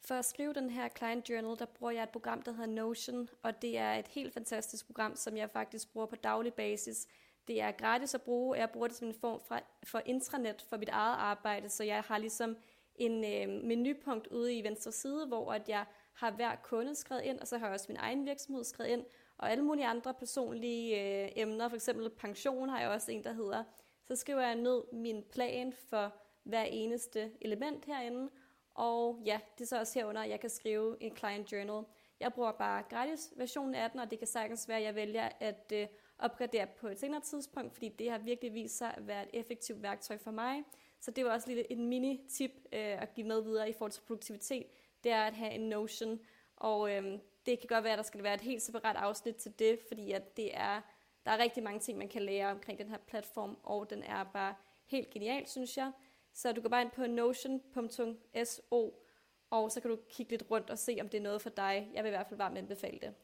For 0.00 0.14
at 0.14 0.24
skrive 0.24 0.54
den 0.54 0.70
her 0.70 0.88
client 0.96 1.30
journal, 1.30 1.58
der 1.58 1.66
bruger 1.66 1.92
jeg 1.92 2.02
et 2.02 2.10
program, 2.10 2.42
der 2.42 2.52
hedder 2.52 2.66
Notion, 2.66 3.28
og 3.42 3.62
det 3.62 3.78
er 3.78 3.94
et 3.94 4.08
helt 4.08 4.34
fantastisk 4.34 4.86
program, 4.86 5.16
som 5.16 5.36
jeg 5.36 5.50
faktisk 5.50 5.92
bruger 5.92 6.06
på 6.06 6.16
daglig 6.16 6.54
basis. 6.54 7.06
Det 7.48 7.60
er 7.60 7.70
gratis 7.70 8.14
at 8.14 8.22
bruge, 8.22 8.54
og 8.54 8.58
jeg 8.58 8.70
bruger 8.70 8.88
det 8.88 8.96
som 8.96 9.08
en 9.08 9.14
form 9.14 9.40
for, 9.48 9.60
for 9.84 10.02
intranet 10.06 10.62
for 10.68 10.76
mit 10.76 10.88
eget 10.88 11.16
arbejde, 11.18 11.68
så 11.68 11.84
jeg 11.84 12.00
har 12.00 12.18
ligesom 12.18 12.56
en 12.94 13.24
øh, 13.24 13.64
menupunkt 13.64 14.26
ude 14.26 14.54
i 14.54 14.64
venstre 14.64 14.92
side, 14.92 15.26
hvor 15.26 15.52
at 15.52 15.68
jeg 15.68 15.84
har 16.14 16.30
hver 16.30 16.56
kunde 16.62 16.94
skrevet 16.94 17.22
ind, 17.22 17.40
og 17.40 17.46
så 17.46 17.58
har 17.58 17.66
jeg 17.66 17.74
også 17.74 17.86
min 17.88 17.96
egen 18.00 18.26
virksomhed 18.26 18.64
skrevet 18.64 18.90
ind, 18.90 19.04
og 19.38 19.50
alle 19.50 19.64
mulige 19.64 19.86
andre 19.86 20.14
personlige 20.14 21.22
øh, 21.24 21.30
emner, 21.36 21.68
for 21.68 21.76
eksempel 21.76 22.10
pension 22.10 22.68
har 22.68 22.80
jeg 22.80 22.88
også 22.88 23.12
en, 23.12 23.24
der 23.24 23.32
hedder. 23.32 23.64
Så 24.04 24.16
skriver 24.16 24.40
jeg 24.40 24.54
ned 24.54 24.82
min 24.92 25.24
plan 25.32 25.72
for 25.72 26.14
hver 26.42 26.62
eneste 26.62 27.32
element 27.40 27.84
herinde, 27.84 28.30
og 28.74 29.22
ja, 29.24 29.40
det 29.58 29.64
er 29.64 29.68
så 29.68 29.78
også 29.78 29.98
herunder, 29.98 30.22
at 30.22 30.30
jeg 30.30 30.40
kan 30.40 30.50
skrive 30.50 30.96
en 31.02 31.16
client 31.16 31.52
journal. 31.52 31.84
Jeg 32.20 32.32
bruger 32.32 32.52
bare 32.52 32.82
gratis 32.90 33.32
versionen 33.36 33.74
af 33.74 33.90
den, 33.90 34.00
og 34.00 34.10
det 34.10 34.18
kan 34.18 34.28
sagtens 34.28 34.68
være, 34.68 34.78
at 34.78 34.84
jeg 34.84 34.94
vælger 34.94 35.28
at 35.40 35.72
øh, 35.74 35.86
opgradere 36.18 36.66
på 36.66 36.88
et 36.88 36.98
senere 36.98 37.20
tidspunkt, 37.20 37.72
fordi 37.72 37.88
det 37.88 38.10
har 38.10 38.18
virkelig 38.18 38.54
vist 38.54 38.78
sig 38.78 38.94
at 38.96 39.06
være 39.06 39.22
et 39.22 39.40
effektivt 39.40 39.82
værktøj 39.82 40.18
for 40.18 40.30
mig. 40.30 40.64
Så 41.00 41.10
det 41.10 41.24
var 41.24 41.30
også 41.30 41.48
lidt 41.48 41.66
en 41.70 41.88
mini-tip 41.88 42.50
øh, 42.72 43.02
at 43.02 43.14
give 43.14 43.26
med 43.26 43.42
videre 43.42 43.70
i 43.70 43.72
forhold 43.72 43.92
til 43.92 44.00
produktivitet, 44.00 44.66
det 45.04 45.12
er 45.12 45.22
at 45.22 45.34
have 45.34 45.52
en 45.52 45.68
Notion. 45.68 46.20
Og 46.56 46.96
øh, 46.96 47.18
det 47.46 47.58
kan 47.58 47.68
godt 47.68 47.84
være, 47.84 47.92
at 47.92 47.98
der 47.98 48.02
skal 48.02 48.22
være 48.22 48.34
et 48.34 48.40
helt 48.40 48.62
separat 48.62 48.96
afsnit 48.96 49.36
til 49.36 49.58
det, 49.58 49.78
fordi 49.88 50.12
at 50.12 50.36
det 50.36 50.56
er, 50.56 50.80
der 51.26 51.30
er 51.30 51.38
rigtig 51.38 51.62
mange 51.62 51.80
ting, 51.80 51.98
man 51.98 52.08
kan 52.08 52.22
lære 52.22 52.50
omkring 52.50 52.78
den 52.78 52.88
her 52.88 52.98
platform, 52.98 53.58
og 53.62 53.90
den 53.90 54.02
er 54.02 54.24
bare 54.24 54.54
helt 54.86 55.10
genial, 55.10 55.46
synes 55.46 55.76
jeg. 55.76 55.92
Så 56.32 56.52
du 56.52 56.60
går 56.60 56.68
bare 56.68 56.82
ind 56.82 56.90
på 56.90 57.06
notion.so, 57.06 59.00
og 59.50 59.72
så 59.72 59.80
kan 59.80 59.90
du 59.90 59.98
kigge 60.08 60.32
lidt 60.32 60.50
rundt 60.50 60.70
og 60.70 60.78
se, 60.78 60.98
om 61.00 61.08
det 61.08 61.18
er 61.18 61.22
noget 61.22 61.42
for 61.42 61.50
dig. 61.50 61.90
Jeg 61.94 62.04
vil 62.04 62.08
i 62.08 62.10
hvert 62.10 62.26
fald 62.26 62.38
varmt 62.38 62.58
anbefale 62.58 62.98
det. 63.00 63.14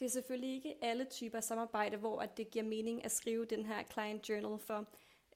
Det 0.00 0.06
er 0.06 0.10
selvfølgelig 0.10 0.54
ikke 0.54 0.76
alle 0.82 1.04
typer 1.04 1.40
samarbejde, 1.40 1.96
hvor 1.96 2.20
at 2.20 2.36
det 2.36 2.50
giver 2.50 2.64
mening 2.64 3.04
at 3.04 3.10
skrive 3.10 3.44
den 3.44 3.66
her 3.66 3.82
client 3.92 4.28
journal 4.28 4.58
for. 4.58 4.86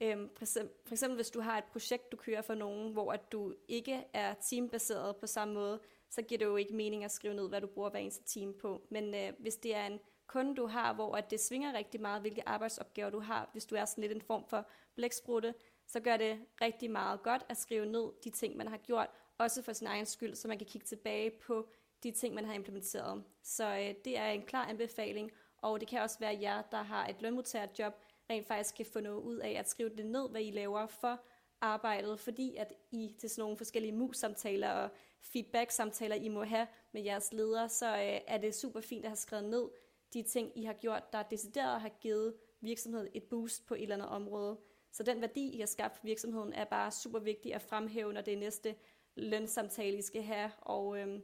Øhm, 0.01 0.31
for, 0.37 0.45
eksempel, 0.45 0.75
for 0.87 0.95
eksempel 0.95 1.17
hvis 1.17 1.31
du 1.31 1.41
har 1.41 1.59
et 1.59 1.65
projekt, 1.65 2.13
du 2.13 2.17
kører 2.17 2.43
for 2.43 2.55
nogen, 2.55 2.93
hvor 2.93 3.13
at 3.13 3.33
du 3.33 3.55
ikke 3.69 4.05
er 4.13 4.35
teambaseret 4.35 5.17
på 5.17 5.27
samme 5.27 5.55
måde, 5.55 5.81
så 6.11 6.23
giver 6.23 6.39
det 6.39 6.45
jo 6.45 6.57
ikke 6.57 6.75
mening 6.75 7.05
at 7.05 7.11
skrive 7.11 7.35
ned, 7.35 7.49
hvad 7.49 7.61
du 7.61 7.67
bruger 7.67 7.91
hver 7.91 8.01
eneste 8.01 8.25
team 8.25 8.55
på. 8.61 8.87
Men 8.91 9.15
øh, 9.15 9.33
hvis 9.39 9.57
det 9.57 9.75
er 9.75 9.87
en 9.87 10.01
kunde, 10.27 10.57
du 10.57 10.67
har, 10.67 10.95
hvor 10.95 11.17
at 11.17 11.31
det 11.31 11.41
svinger 11.41 11.73
rigtig 11.73 12.01
meget, 12.01 12.21
hvilke 12.21 12.49
arbejdsopgaver 12.49 13.11
du 13.11 13.21
har, 13.21 13.49
hvis 13.53 13.67
du 13.67 13.75
er 13.75 13.85
sådan 13.85 14.03
lidt 14.03 14.13
en 14.13 14.23
form 14.23 14.45
for 14.49 14.67
blæksprutte, 14.95 15.55
så 15.87 16.01
gør 16.01 16.17
det 16.17 16.41
rigtig 16.61 16.91
meget 16.91 17.23
godt 17.23 17.47
at 17.49 17.57
skrive 17.57 17.87
ned 17.87 18.13
de 18.25 18.31
ting, 18.31 18.57
man 18.57 18.69
har 18.69 18.77
gjort, 18.77 19.09
også 19.39 19.63
for 19.63 19.73
sin 19.73 19.87
egen 19.87 20.07
skyld, 20.07 20.35
så 20.35 20.49
man 20.49 20.59
kan 20.59 20.67
kigge 20.67 20.87
tilbage 20.87 21.31
på 21.31 21.69
de 22.05 22.11
ting, 22.11 22.35
man 22.35 22.45
har 22.45 22.55
implementeret. 22.55 23.25
Så 23.43 23.77
øh, 23.77 23.95
det 24.05 24.19
er 24.19 24.27
en 24.27 24.43
klar 24.43 24.65
anbefaling, 24.65 25.33
og 25.59 25.81
det 25.81 25.89
kan 25.89 26.01
også 26.01 26.19
være 26.19 26.39
jer, 26.41 26.63
der 26.63 26.83
har 26.83 27.07
et 27.07 27.23
lønmodtagerjob, 27.23 27.93
rent 28.31 28.47
faktisk 28.47 28.75
kan 28.75 28.87
få 28.87 29.01
noget 29.01 29.23
ud 29.23 29.37
af 29.37 29.51
at 29.51 29.69
skrive 29.69 29.89
det 29.89 30.07
ned, 30.07 30.31
hvad 30.31 30.41
I 30.41 30.51
laver 30.51 30.87
for 30.87 31.21
arbejdet, 31.61 32.21
fordi 32.21 32.57
at 32.57 32.73
I 32.93 33.13
til 33.19 33.31
sådan 33.31 33.43
nogle 33.43 33.57
forskellige 33.57 33.93
mus-samtaler 33.93 34.71
og 34.71 34.91
feedback-samtaler, 35.21 36.17
I 36.17 36.29
må 36.29 36.45
have 36.45 36.67
med 36.93 37.03
jeres 37.03 37.33
ledere, 37.33 37.69
så 37.69 37.97
øh, 37.97 38.21
er 38.27 38.39
det 38.39 38.55
super 38.55 38.81
fint 38.81 39.05
at 39.05 39.11
have 39.11 39.17
skrevet 39.17 39.45
ned 39.45 39.69
de 40.15 40.23
ting, 40.23 40.53
I 40.59 40.65
har 40.65 40.73
gjort, 40.73 41.13
der 41.13 41.23
decideret 41.23 41.81
har 41.81 41.89
givet 41.89 42.35
virksomheden 42.61 43.09
et 43.15 43.23
boost 43.23 43.67
på 43.67 43.75
et 43.75 43.83
eller 43.83 43.95
andet 43.95 44.09
område. 44.09 44.59
Så 44.93 45.03
den 45.03 45.21
værdi, 45.21 45.49
I 45.49 45.59
har 45.59 45.67
skabt 45.67 45.97
for 45.97 46.07
virksomheden, 46.07 46.53
er 46.53 46.65
bare 46.65 46.91
super 46.91 47.19
vigtig 47.19 47.55
at 47.55 47.63
fremhæve, 47.63 48.13
når 48.13 48.21
det 48.21 48.35
er 48.35 48.39
næste 48.39 48.75
lønsamtale, 49.17 49.99
I 49.99 50.03
skal 50.03 50.23
have. 50.23 50.51
Og 50.61 50.99
øhm, 50.99 51.23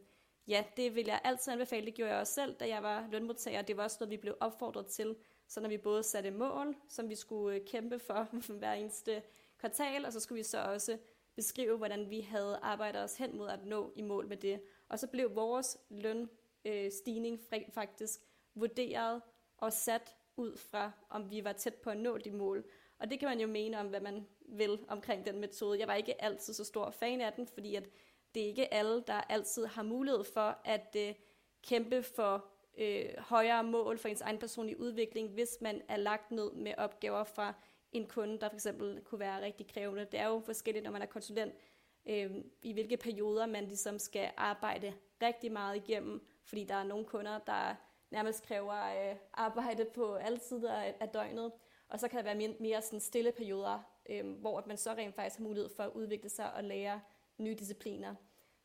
ja, 0.49 0.65
det 0.77 0.95
vil 0.95 1.07
jeg 1.07 1.21
altid 1.25 1.53
anbefale. 1.53 1.87
Det 1.87 1.95
gjorde 1.95 2.13
jeg 2.13 2.21
også 2.21 2.33
selv, 2.33 2.55
da 2.55 2.69
jeg 2.69 2.83
var 2.83 3.09
lønmodtager. 3.11 3.63
Det 3.63 3.77
var 3.77 3.83
også 3.83 3.97
noget, 4.01 4.11
vi 4.11 4.17
blev 4.17 4.37
opfordret 4.41 4.87
til. 4.87 5.17
Så 5.49 5.61
når 5.61 5.69
vi 5.69 5.79
både 5.79 6.03
satte 6.03 6.31
mål, 6.31 6.77
som 6.89 7.09
vi 7.09 7.15
skulle 7.15 7.57
øh, 7.57 7.67
kæmpe 7.67 7.99
for 7.99 8.29
hver 8.59 8.73
eneste 8.73 9.23
kvartal, 9.59 10.05
og 10.07 10.13
så 10.13 10.21
skulle 10.21 10.37
vi 10.37 10.43
så 10.43 10.59
også 10.63 10.99
beskrive, 11.35 11.77
hvordan 11.77 12.11
vi 12.11 12.21
havde 12.21 12.59
arbejdet 12.63 13.03
os 13.03 13.17
hen 13.17 13.37
mod 13.37 13.49
at 13.49 13.65
nå 13.65 13.93
i 13.97 14.03
mål 14.03 14.27
med 14.27 14.37
det. 14.37 14.63
Og 14.89 14.99
så 14.99 15.07
blev 15.07 15.35
vores 15.35 15.79
lønstigning 15.89 17.41
øh, 17.53 17.61
faktisk 17.73 18.21
vurderet 18.55 19.23
og 19.57 19.73
sat 19.73 20.17
ud 20.37 20.57
fra, 20.57 20.93
om 21.11 21.31
vi 21.31 21.45
var 21.45 21.53
tæt 21.53 21.75
på 21.75 21.91
at 21.91 21.97
nå 21.97 22.19
de 22.19 22.31
mål. 22.31 22.65
Og 22.99 23.11
det 23.11 23.19
kan 23.19 23.29
man 23.29 23.41
jo 23.41 23.47
mene 23.47 23.81
om, 23.81 23.87
hvad 23.87 24.01
man 24.01 24.27
vil 24.41 24.79
omkring 24.89 25.27
den 25.27 25.39
metode. 25.39 25.79
Jeg 25.79 25.89
var 25.89 25.95
ikke 25.95 26.23
altid 26.23 26.55
så 26.55 26.65
stor 26.65 26.91
fan 26.91 27.21
af 27.21 27.33
den, 27.33 27.47
fordi 27.47 27.75
at 27.75 27.89
det 28.35 28.43
er 28.43 28.47
ikke 28.47 28.75
alle, 28.75 29.03
der 29.07 29.21
altid 29.29 29.67
har 29.67 29.83
mulighed 29.83 30.25
for 30.25 30.59
at 30.65 30.97
øh, 30.99 31.15
kæmpe 31.63 32.03
for 32.03 32.45
øh, 32.79 33.09
højere 33.19 33.65
mål 33.65 33.99
for 33.99 34.09
ens 34.09 34.21
egen 34.21 34.39
personlige 34.39 34.81
udvikling, 34.81 35.29
hvis 35.29 35.59
man 35.61 35.83
er 35.89 35.97
lagt 35.97 36.31
ned 36.31 36.53
med 36.53 36.75
opgaver 36.79 37.25
fra 37.25 37.55
en 37.93 38.07
kunde, 38.07 38.39
der 38.41 38.49
for 38.49 38.57
eksempel 38.57 39.01
kunne 39.05 39.19
være 39.19 39.43
rigtig 39.43 39.67
krævende. 39.67 40.05
Det 40.05 40.21
er 40.21 40.29
jo 40.29 40.41
forskelligt, 40.41 40.85
når 40.85 40.91
man 40.91 41.03
er 41.03 41.07
konsulent, 41.07 41.55
øh, 42.07 42.31
i 42.63 42.73
hvilke 42.73 42.97
perioder 42.97 43.47
man 43.47 43.65
ligesom 43.65 43.99
skal 43.99 44.31
arbejde 44.37 44.95
rigtig 45.23 45.53
meget 45.53 45.77
igennem, 45.77 46.27
fordi 46.45 46.65
der 46.65 46.75
er 46.75 46.85
nogle 46.85 47.05
kunder, 47.05 47.39
der 47.39 47.75
nærmest 48.11 48.47
kræver 48.47 49.11
øh, 49.11 49.17
arbejde 49.33 49.85
på 49.85 50.15
alle 50.15 50.41
sider 50.41 50.75
af, 50.75 50.95
af 51.01 51.09
døgnet, 51.09 51.53
og 51.89 52.01
så 52.01 52.09
kan 52.09 52.17
der 52.17 52.25
være 52.25 52.35
mere, 52.35 52.55
mere 52.61 52.83
sådan 52.83 53.01
stille 53.01 53.33
perioder, 53.33 53.79
øh, 54.11 54.31
hvor 54.31 54.65
man 54.67 54.77
så 54.77 54.91
rent 54.91 55.15
faktisk 55.15 55.37
har 55.37 55.45
mulighed 55.45 55.71
for 55.77 55.83
at 55.83 55.91
udvikle 55.95 56.29
sig 56.29 56.53
og 56.53 56.65
lære 56.65 57.01
nye 57.41 57.55
discipliner. 57.55 58.15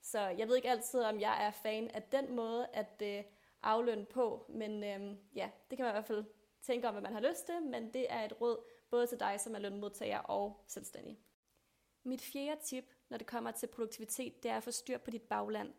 Så 0.02 0.20
jeg 0.20 0.48
ved 0.48 0.56
ikke 0.56 0.70
altid, 0.70 1.02
om 1.02 1.20
jeg 1.20 1.46
er 1.46 1.52
fan 1.52 1.92
af 1.92 2.04
den 2.04 2.36
måde 2.36 2.68
at 2.74 3.02
øh, 3.04 3.24
aflønne 3.64 4.06
på, 4.06 4.46
men 4.50 4.84
øh, 4.84 5.18
ja, 5.36 5.50
det 5.70 5.78
kan 5.78 5.84
man 5.84 5.92
i 5.92 5.98
hvert 5.98 6.06
fald 6.06 6.26
tænke 6.62 6.88
om, 6.88 6.94
hvad 6.94 7.02
man 7.02 7.14
har 7.14 7.30
lyst 7.30 7.46
til, 7.46 7.62
men 7.62 7.94
det 7.94 8.06
er 8.10 8.26
et 8.26 8.42
råd 8.42 8.58
både 8.90 9.08
til 9.08 9.20
dig, 9.20 9.40
som 9.40 9.56
er 9.56 9.60
lønmodtager 9.60 10.20
og 10.20 10.64
selvstændig. 10.68 11.20
Mit 12.04 12.22
fjerde 12.22 12.62
tip, 12.64 12.86
når 13.10 13.18
det 13.18 13.28
kommer 13.28 13.52
til 13.52 13.68
produktivitet, 13.68 14.44
det 14.44 14.52
er 14.52 14.58
at 14.58 14.64
få 14.64 14.72
styr 14.72 14.98
på 14.98 15.12
dit 15.12 15.22
bagland. 15.22 15.74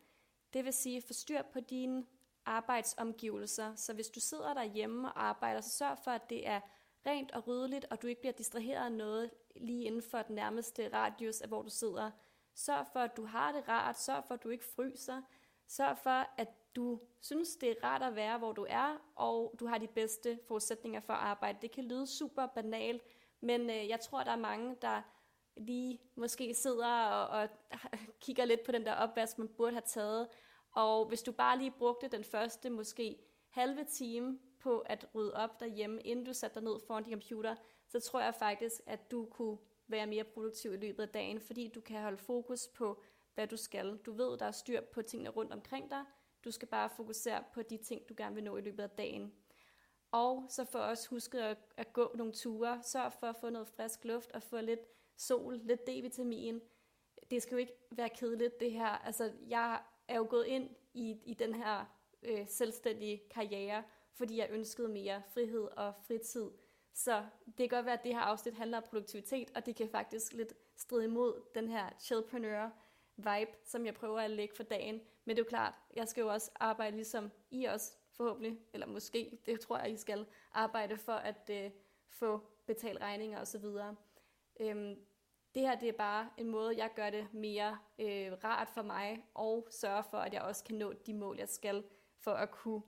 Det 0.53 0.65
vil 0.65 0.73
sige, 0.73 1.03
få 1.03 1.13
styr 1.13 1.43
på 1.43 1.61
dine 1.61 2.07
arbejdsomgivelser. 2.45 3.75
Så 3.75 3.95
hvis 3.95 4.09
du 4.09 4.21
sidder 4.21 4.55
derhjemme 4.55 5.09
og 5.09 5.25
arbejder, 5.25 5.61
så 5.61 5.71
sørg 5.71 5.99
for, 6.05 6.11
at 6.11 6.31
det 6.31 6.49
er 6.49 6.61
rent 7.07 7.33
og 7.33 7.47
ryddeligt, 7.47 7.87
og 7.91 8.03
du 8.03 8.07
ikke 8.07 8.21
bliver 8.21 8.33
distraheret 8.33 8.85
af 8.85 8.93
noget 8.93 9.31
lige 9.57 9.85
inden 9.85 10.03
for 10.03 10.23
den 10.23 10.35
nærmeste 10.35 10.89
radius 10.93 11.41
af, 11.41 11.49
hvor 11.49 11.63
du 11.63 11.71
sidder. 11.71 12.11
Sørg 12.57 12.87
for, 12.93 13.01
at 13.01 13.17
du 13.17 13.25
har 13.25 13.53
det 13.53 13.69
rart. 13.69 13.99
Sørg 14.01 14.25
for, 14.25 14.35
at 14.35 14.43
du 14.43 14.49
ikke 14.49 14.65
fryser. 14.65 15.23
Sørg 15.67 15.99
for, 15.99 16.41
at 16.41 16.49
du 16.77 17.01
synes, 17.21 17.57
det 17.57 17.71
er 17.71 17.85
rart 17.85 18.03
at 18.03 18.17
være, 18.17 18.39
hvor 18.39 18.53
du 18.53 18.67
er, 18.69 18.97
og 19.15 19.55
du 19.61 19.67
har 19.67 19.79
de 19.79 19.87
bedste 19.87 20.39
forudsætninger 20.49 21.01
for 21.01 21.13
at 21.13 21.19
arbejde. 21.19 21.59
Det 21.63 21.71
kan 21.71 21.85
lyde 21.85 22.07
super 22.07 22.47
banalt, 22.47 23.03
men 23.41 23.71
øh, 23.71 23.89
jeg 23.89 24.01
tror, 24.01 24.25
der 24.25 24.31
er 24.31 24.37
mange, 24.37 24.77
der 24.83 25.03
lige 25.57 26.01
måske 26.15 26.55
sidder 26.55 27.05
og, 27.05 27.29
og 27.29 27.49
kigger 28.25 28.45
lidt 28.45 28.65
på 28.65 28.73
den 28.73 28.87
der 28.87 28.95
opvask, 28.95 29.39
man 29.39 29.49
burde 29.49 29.73
have 29.73 29.83
taget. 29.87 30.29
Og 30.73 31.09
hvis 31.09 31.23
du 31.23 31.33
bare 31.33 31.59
lige 31.59 31.71
brugte 31.71 32.09
den 32.09 32.25
første 32.25 32.71
måske 32.71 33.19
halve 33.49 33.85
time 33.85 34.39
på 34.61 34.79
at 34.79 35.09
rydde 35.15 35.35
op 35.35 35.61
derhjemme, 35.61 36.01
inden 36.01 36.25
du 36.25 36.33
satte 36.33 36.55
dig 36.55 36.63
ned 36.63 36.81
foran 36.87 37.05
din 37.05 37.13
computer, 37.13 37.57
så 37.89 38.01
tror 38.01 38.21
jeg 38.21 38.35
faktisk, 38.35 38.81
at 38.87 39.11
du 39.11 39.27
kunne 39.31 39.59
være 39.89 40.07
mere 40.07 40.25
produktiv 40.25 40.73
i 40.73 40.77
løbet 40.77 41.03
af 41.03 41.09
dagen, 41.09 41.41
fordi 41.41 41.69
du 41.69 41.81
kan 41.81 42.03
holde 42.03 42.19
fokus 42.19 42.69
på, 42.69 43.03
hvad 43.35 43.47
du 43.47 43.57
skal. 43.57 43.97
Du 43.97 44.13
ved, 44.13 44.39
der 44.39 44.47
er 44.47 44.51
styr 44.51 44.81
på 44.81 45.03
tingene 45.03 45.31
rundt 45.31 45.53
omkring 45.53 45.91
dig. 45.91 46.05
Du 46.45 46.51
skal 46.51 46.69
bare 46.69 46.91
fokusere 46.91 47.45
på 47.55 47.63
de 47.63 47.77
ting, 47.77 48.09
du 48.09 48.15
gerne 48.17 48.35
vil 48.35 48.45
nå 48.45 48.57
i 48.57 48.61
løbet 48.61 48.83
af 48.83 48.91
dagen. 48.91 49.33
Og 50.11 50.47
så 50.49 50.65
for 50.65 50.79
os 50.79 51.07
huske 51.07 51.43
at, 51.43 51.59
at 51.77 51.93
gå 51.93 52.13
nogle 52.15 52.33
ture. 52.33 52.83
Sørg 52.83 53.13
for 53.13 53.27
at 53.27 53.37
få 53.37 53.51
noget 53.51 53.69
frisk 53.69 54.05
luft 54.05 54.33
og 54.33 54.43
få 54.43 54.61
lidt 54.61 54.81
sol, 55.17 55.61
lidt 55.65 55.81
D-vitamin. 55.89 56.61
Det 57.31 57.43
skal 57.43 57.55
jo 57.55 57.59
ikke 57.59 57.77
være 57.91 58.09
kedeligt, 58.09 58.61
det 58.61 58.73
her. 58.73 58.87
Altså, 58.87 59.33
jeg 59.49 59.83
er 60.09 60.17
jo 60.17 60.27
gået 60.31 60.47
ind 60.47 60.71
i, 60.95 61.17
i 61.25 61.35
den 61.35 61.55
her 61.55 61.85
øh, 62.23 62.49
selvstændige 62.49 63.23
karriere, 63.31 63.85
fordi 64.15 64.39
jeg 64.39 64.49
ønskede 64.51 64.89
mere 64.89 65.23
frihed 65.35 65.69
og 65.77 65.95
fritid. 66.07 66.51
Så 66.97 67.25
det 67.47 67.57
kan 67.57 67.69
godt 67.69 67.87
være, 67.87 67.99
at 67.99 68.05
det 68.05 68.15
her 68.15 68.21
afsnit 68.21 68.55
handler 68.55 68.77
om 68.77 68.85
produktivitet, 68.91 69.51
og 69.55 69.67
det 69.67 69.77
kan 69.77 69.89
faktisk 69.89 70.33
lidt 70.33 70.53
stride 70.77 71.05
imod 71.05 71.43
den 71.55 71.69
her 71.69 71.91
chillpreneur 72.01 72.71
vibe, 73.17 73.51
som 73.65 73.87
jeg 73.87 73.95
prøver 73.95 74.21
at 74.21 74.31
lægge 74.31 74.57
for 74.57 74.63
dagen. 74.63 75.01
Men 75.25 75.37
det 75.37 75.43
er 75.43 75.45
jo 75.45 75.49
klart, 75.49 75.75
jeg 75.97 76.09
skal 76.09 76.21
jo 76.21 76.29
også 76.29 76.51
arbejde 76.55 76.97
ligesom 76.97 77.31
I 77.51 77.65
også 77.65 77.93
forhåbentlig, 78.13 78.59
eller 78.73 78.87
måske, 78.87 79.39
det 79.47 79.61
tror 79.61 79.79
jeg, 79.79 79.93
I 79.93 79.97
skal 79.97 80.27
arbejde 80.53 80.97
for 80.97 81.13
at 81.13 81.51
øh, 81.51 81.71
få 82.09 82.41
betalt 82.67 83.01
regninger 83.01 83.41
osv. 83.41 83.65
Øhm, 84.61 84.97
det 85.55 85.63
her 85.63 85.79
det 85.79 85.89
er 85.89 85.93
bare 85.93 86.31
en 86.37 86.49
måde, 86.49 86.77
jeg 86.77 86.91
gør 86.97 87.11
det 87.11 87.35
mere 87.35 87.79
øh, 87.99 88.33
rart 88.45 88.69
for 88.69 88.83
mig, 88.83 89.25
og 89.35 89.69
sørge 89.71 90.05
for, 90.11 90.19
at 90.19 90.35
jeg 90.35 90.43
også 90.43 90.65
kan 90.65 90.77
nå 90.77 90.93
de 90.93 91.15
mål, 91.15 91.39
jeg 91.39 91.49
skal, 91.49 91.85
for 92.19 92.31
at 92.31 92.51
kunne 92.51 92.83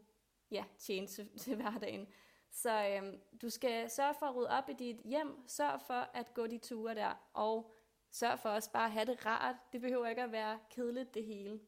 ja, 0.50 0.64
tjene 0.78 1.06
til, 1.06 1.38
til 1.38 1.56
hverdagen. 1.56 2.08
Så 2.50 2.88
øhm, 2.88 3.20
du 3.42 3.50
skal 3.50 3.90
sørge 3.90 4.14
for 4.14 4.26
at 4.26 4.34
rydde 4.34 4.50
op 4.50 4.68
i 4.68 4.72
dit 4.72 4.96
hjem, 5.04 5.48
sørg 5.48 5.80
for 5.86 6.10
at 6.14 6.34
gå 6.34 6.46
de 6.46 6.58
ture 6.58 6.94
der, 6.94 7.28
og 7.34 7.74
sørg 8.10 8.38
for 8.38 8.48
også 8.48 8.72
bare 8.72 8.84
at 8.84 8.92
have 8.92 9.04
det 9.04 9.26
rart. 9.26 9.56
Det 9.72 9.80
behøver 9.80 10.06
ikke 10.06 10.22
at 10.22 10.32
være 10.32 10.58
kedeligt 10.70 11.14
det 11.14 11.24
hele. 11.24 11.60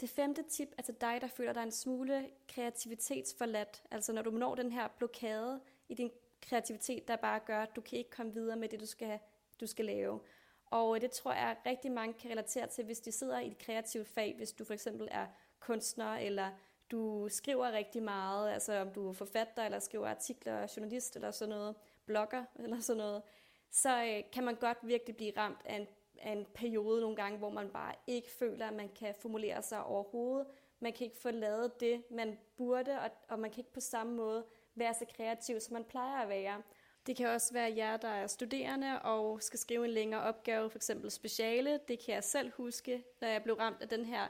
Det 0.00 0.10
femte 0.10 0.42
tip 0.42 0.68
er 0.78 0.82
til 0.82 0.94
dig, 1.00 1.18
der 1.20 1.26
føler 1.26 1.52
dig 1.52 1.62
en 1.62 1.70
smule 1.70 2.30
kreativitetsforladt. 2.48 3.82
Altså 3.90 4.12
når 4.12 4.22
du 4.22 4.30
når 4.30 4.54
den 4.54 4.72
her 4.72 4.88
blokade 4.88 5.60
i 5.88 5.94
din 5.94 6.10
kreativitet, 6.42 7.08
der 7.08 7.16
bare 7.16 7.40
gør, 7.40 7.62
at 7.62 7.76
du 7.76 7.80
kan 7.80 7.98
ikke 7.98 8.10
komme 8.10 8.34
videre 8.34 8.56
med 8.56 8.68
det, 8.68 8.80
du 8.80 8.86
skal, 8.86 9.18
du 9.60 9.66
skal 9.66 9.84
lave. 9.84 10.20
Og 10.66 10.94
øh, 10.96 11.00
det 11.00 11.10
tror 11.10 11.32
jeg, 11.32 11.56
rigtig 11.66 11.92
mange 11.92 12.14
kan 12.14 12.30
relatere 12.30 12.66
til, 12.66 12.84
hvis 12.84 13.00
de 13.00 13.12
sidder 13.12 13.38
i 13.38 13.46
et 13.46 13.58
kreativt 13.58 14.08
fag, 14.08 14.34
hvis 14.36 14.52
du 14.52 14.64
for 14.64 14.74
eksempel 14.74 15.08
er 15.10 15.26
kunstner, 15.60 16.16
eller 16.16 16.50
du 16.90 17.28
skriver 17.28 17.72
rigtig 17.72 18.02
meget, 18.02 18.52
altså 18.52 18.80
om 18.80 18.90
du 18.90 19.08
er 19.08 19.12
forfatter, 19.12 19.64
eller 19.64 19.78
skriver 19.78 20.08
artikler, 20.08 20.72
journalist, 20.76 21.16
eller 21.16 21.30
sådan 21.30 21.54
noget, 21.54 21.74
blogger, 22.06 22.44
eller 22.58 22.80
sådan 22.80 22.98
noget, 22.98 23.22
så 23.70 24.04
øh, 24.04 24.22
kan 24.32 24.44
man 24.44 24.54
godt 24.54 24.78
virkelig 24.82 25.16
blive 25.16 25.32
ramt 25.36 25.60
af 25.64 25.76
en, 25.76 25.86
af 26.18 26.32
en 26.32 26.46
periode 26.54 27.00
nogle 27.00 27.16
gange, 27.16 27.38
hvor 27.38 27.50
man 27.50 27.68
bare 27.68 27.94
ikke 28.06 28.30
føler, 28.30 28.66
at 28.66 28.74
man 28.74 28.88
kan 28.88 29.14
formulere 29.20 29.62
sig 29.62 29.84
overhovedet. 29.84 30.46
Man 30.80 30.92
kan 30.92 31.04
ikke 31.04 31.18
få 31.18 31.30
lavet 31.30 31.80
det, 31.80 32.02
man 32.10 32.38
burde, 32.56 33.00
og, 33.00 33.10
og 33.28 33.38
man 33.38 33.50
kan 33.50 33.60
ikke 33.60 33.72
på 33.72 33.80
samme 33.80 34.14
måde 34.14 34.44
være 34.74 34.94
så 34.94 35.04
kreativ, 35.16 35.60
som 35.60 35.72
man 35.72 35.84
plejer 35.84 36.22
at 36.22 36.28
være. 36.28 36.62
Det 37.06 37.16
kan 37.16 37.28
også 37.28 37.52
være 37.52 37.72
jer, 37.76 37.96
der 37.96 38.08
er 38.08 38.26
studerende 38.26 39.02
og 39.02 39.42
skal 39.42 39.58
skrive 39.58 39.84
en 39.84 39.90
længere 39.90 40.22
opgave, 40.22 40.70
f.eks. 40.70 40.90
speciale. 41.08 41.80
Det 41.88 41.98
kan 42.04 42.14
jeg 42.14 42.24
selv 42.24 42.52
huske, 42.56 43.04
da 43.20 43.32
jeg 43.32 43.42
blev 43.42 43.54
ramt 43.54 43.82
af 43.82 43.88
den 43.88 44.04
her 44.04 44.28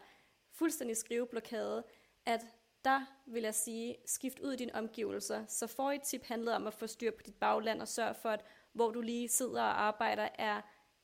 fuldstændig 0.52 0.96
skriveblokade, 0.96 1.84
at 2.26 2.46
der 2.84 3.00
vil 3.26 3.42
jeg 3.42 3.54
sige, 3.54 3.96
skift 4.06 4.38
ud 4.38 4.52
i 4.52 4.56
dine 4.56 4.74
omgivelser. 4.74 5.46
Så 5.46 5.66
for 5.66 5.90
et 5.90 6.02
tip 6.02 6.24
handlede 6.24 6.56
om 6.56 6.66
at 6.66 6.74
få 6.74 6.86
styr 6.86 7.10
på 7.10 7.22
dit 7.26 7.34
bagland 7.34 7.80
og 7.80 7.88
sørge 7.88 8.14
for, 8.14 8.28
at 8.28 8.44
hvor 8.72 8.90
du 8.90 9.00
lige 9.00 9.28
sidder 9.28 9.62
og 9.62 9.82
arbejder, 9.82 10.28
er 10.38 10.60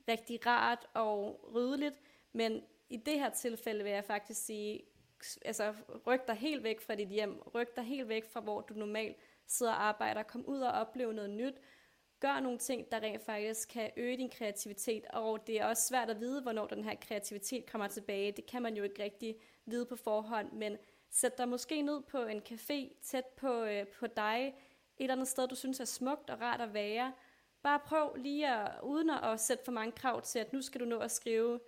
rigtig 0.08 0.46
rart 0.46 0.86
og 0.94 1.40
ryddeligt. 1.54 2.00
Men 2.32 2.62
i 2.88 2.96
det 2.96 3.14
her 3.14 3.30
tilfælde 3.30 3.84
vil 3.84 3.92
jeg 3.92 4.04
faktisk 4.04 4.44
sige, 4.44 4.82
altså 5.44 5.74
ryk 6.06 6.26
dig 6.26 6.34
helt 6.34 6.62
væk 6.62 6.80
fra 6.80 6.94
dit 6.94 7.08
hjem, 7.08 7.38
ryk 7.54 7.76
dig 7.76 7.84
helt 7.84 8.08
væk 8.08 8.24
fra, 8.32 8.40
hvor 8.40 8.60
du 8.60 8.74
normalt 8.74 9.16
sidder 9.46 9.72
og 9.72 9.82
arbejder, 9.82 10.22
kom 10.22 10.46
ud 10.46 10.60
og 10.60 10.72
opleve 10.72 11.14
noget 11.14 11.30
nyt, 11.30 11.54
gør 12.20 12.40
nogle 12.40 12.58
ting, 12.58 12.92
der 12.92 13.00
rent 13.00 13.22
faktisk 13.22 13.68
kan 13.68 13.90
øge 13.96 14.16
din 14.16 14.30
kreativitet, 14.30 15.04
og 15.06 15.46
det 15.46 15.60
er 15.60 15.66
også 15.66 15.86
svært 15.86 16.10
at 16.10 16.20
vide, 16.20 16.42
hvornår 16.42 16.66
den 16.66 16.84
her 16.84 16.94
kreativitet 16.94 17.70
kommer 17.70 17.88
tilbage. 17.88 18.32
Det 18.32 18.46
kan 18.46 18.62
man 18.62 18.76
jo 18.76 18.82
ikke 18.84 19.02
rigtig 19.02 19.36
vide 19.66 19.86
på 19.86 19.96
forhånd, 19.96 20.52
men 20.52 20.76
sæt 21.10 21.38
dig 21.38 21.48
måske 21.48 21.82
ned 21.82 22.00
på 22.00 22.24
en 22.24 22.42
café 22.48 23.02
tæt 23.02 23.26
på, 23.26 23.62
øh, 23.64 23.86
på 23.86 24.06
dig, 24.06 24.54
et 24.96 25.04
eller 25.04 25.14
andet 25.14 25.28
sted, 25.28 25.48
du 25.48 25.54
synes 25.54 25.80
er 25.80 25.84
smukt 25.84 26.30
og 26.30 26.40
rart 26.40 26.60
at 26.60 26.74
være. 26.74 27.12
Bare 27.62 27.80
prøv 27.80 28.14
lige 28.14 28.48
at, 28.48 28.80
uden 28.82 29.10
at 29.10 29.40
sætte 29.40 29.64
for 29.64 29.72
mange 29.72 29.92
krav 29.92 30.22
til, 30.22 30.38
at 30.38 30.52
nu 30.52 30.62
skal 30.62 30.80
du 30.80 30.84
nå 30.84 30.98
at 30.98 31.10
skrive 31.10 31.60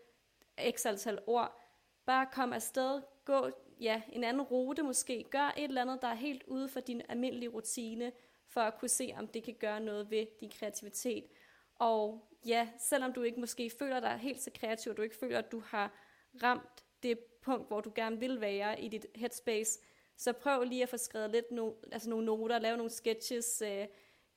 x 0.70 0.86
antal 0.86 1.18
ord. 1.26 1.60
Bare 2.06 2.26
kom 2.32 2.52
afsted, 2.52 3.02
gå 3.24 3.50
ja, 3.80 4.02
en 4.12 4.24
anden 4.24 4.42
rute 4.42 4.82
måske, 4.82 5.24
gør 5.30 5.54
et 5.56 5.64
eller 5.64 5.82
andet, 5.82 6.02
der 6.02 6.08
er 6.08 6.14
helt 6.14 6.42
ude 6.46 6.68
for 6.68 6.80
din 6.80 7.02
almindelige 7.08 7.48
rutine, 7.48 8.12
for 8.46 8.60
at 8.60 8.78
kunne 8.78 8.88
se, 8.88 9.14
om 9.16 9.26
det 9.26 9.44
kan 9.44 9.54
gøre 9.54 9.80
noget 9.80 10.10
ved 10.10 10.26
din 10.40 10.50
kreativitet. 10.50 11.24
Og 11.74 12.28
ja, 12.46 12.68
selvom 12.78 13.12
du 13.12 13.22
ikke 13.22 13.40
måske 13.40 13.70
føler 13.78 14.00
dig 14.00 14.18
helt 14.18 14.42
så 14.42 14.50
kreativ, 14.54 14.90
og 14.90 14.96
du 14.96 15.02
ikke 15.02 15.16
føler, 15.16 15.38
at 15.38 15.52
du 15.52 15.60
har 15.60 15.90
ramt 16.42 16.84
det 17.02 17.18
punkt, 17.18 17.68
hvor 17.68 17.80
du 17.80 17.92
gerne 17.94 18.20
vil 18.20 18.40
være 18.40 18.80
i 18.80 18.88
dit 18.88 19.06
headspace, 19.14 19.80
så 20.16 20.32
prøv 20.32 20.64
lige 20.64 20.82
at 20.82 20.88
få 20.88 20.96
skrevet 20.96 21.30
lidt 21.30 21.50
no, 21.50 21.72
altså 21.92 22.10
nogle 22.10 22.26
noter, 22.26 22.58
lave 22.58 22.76
nogle 22.76 22.90
sketches, 22.90 23.62
øh, 23.62 23.86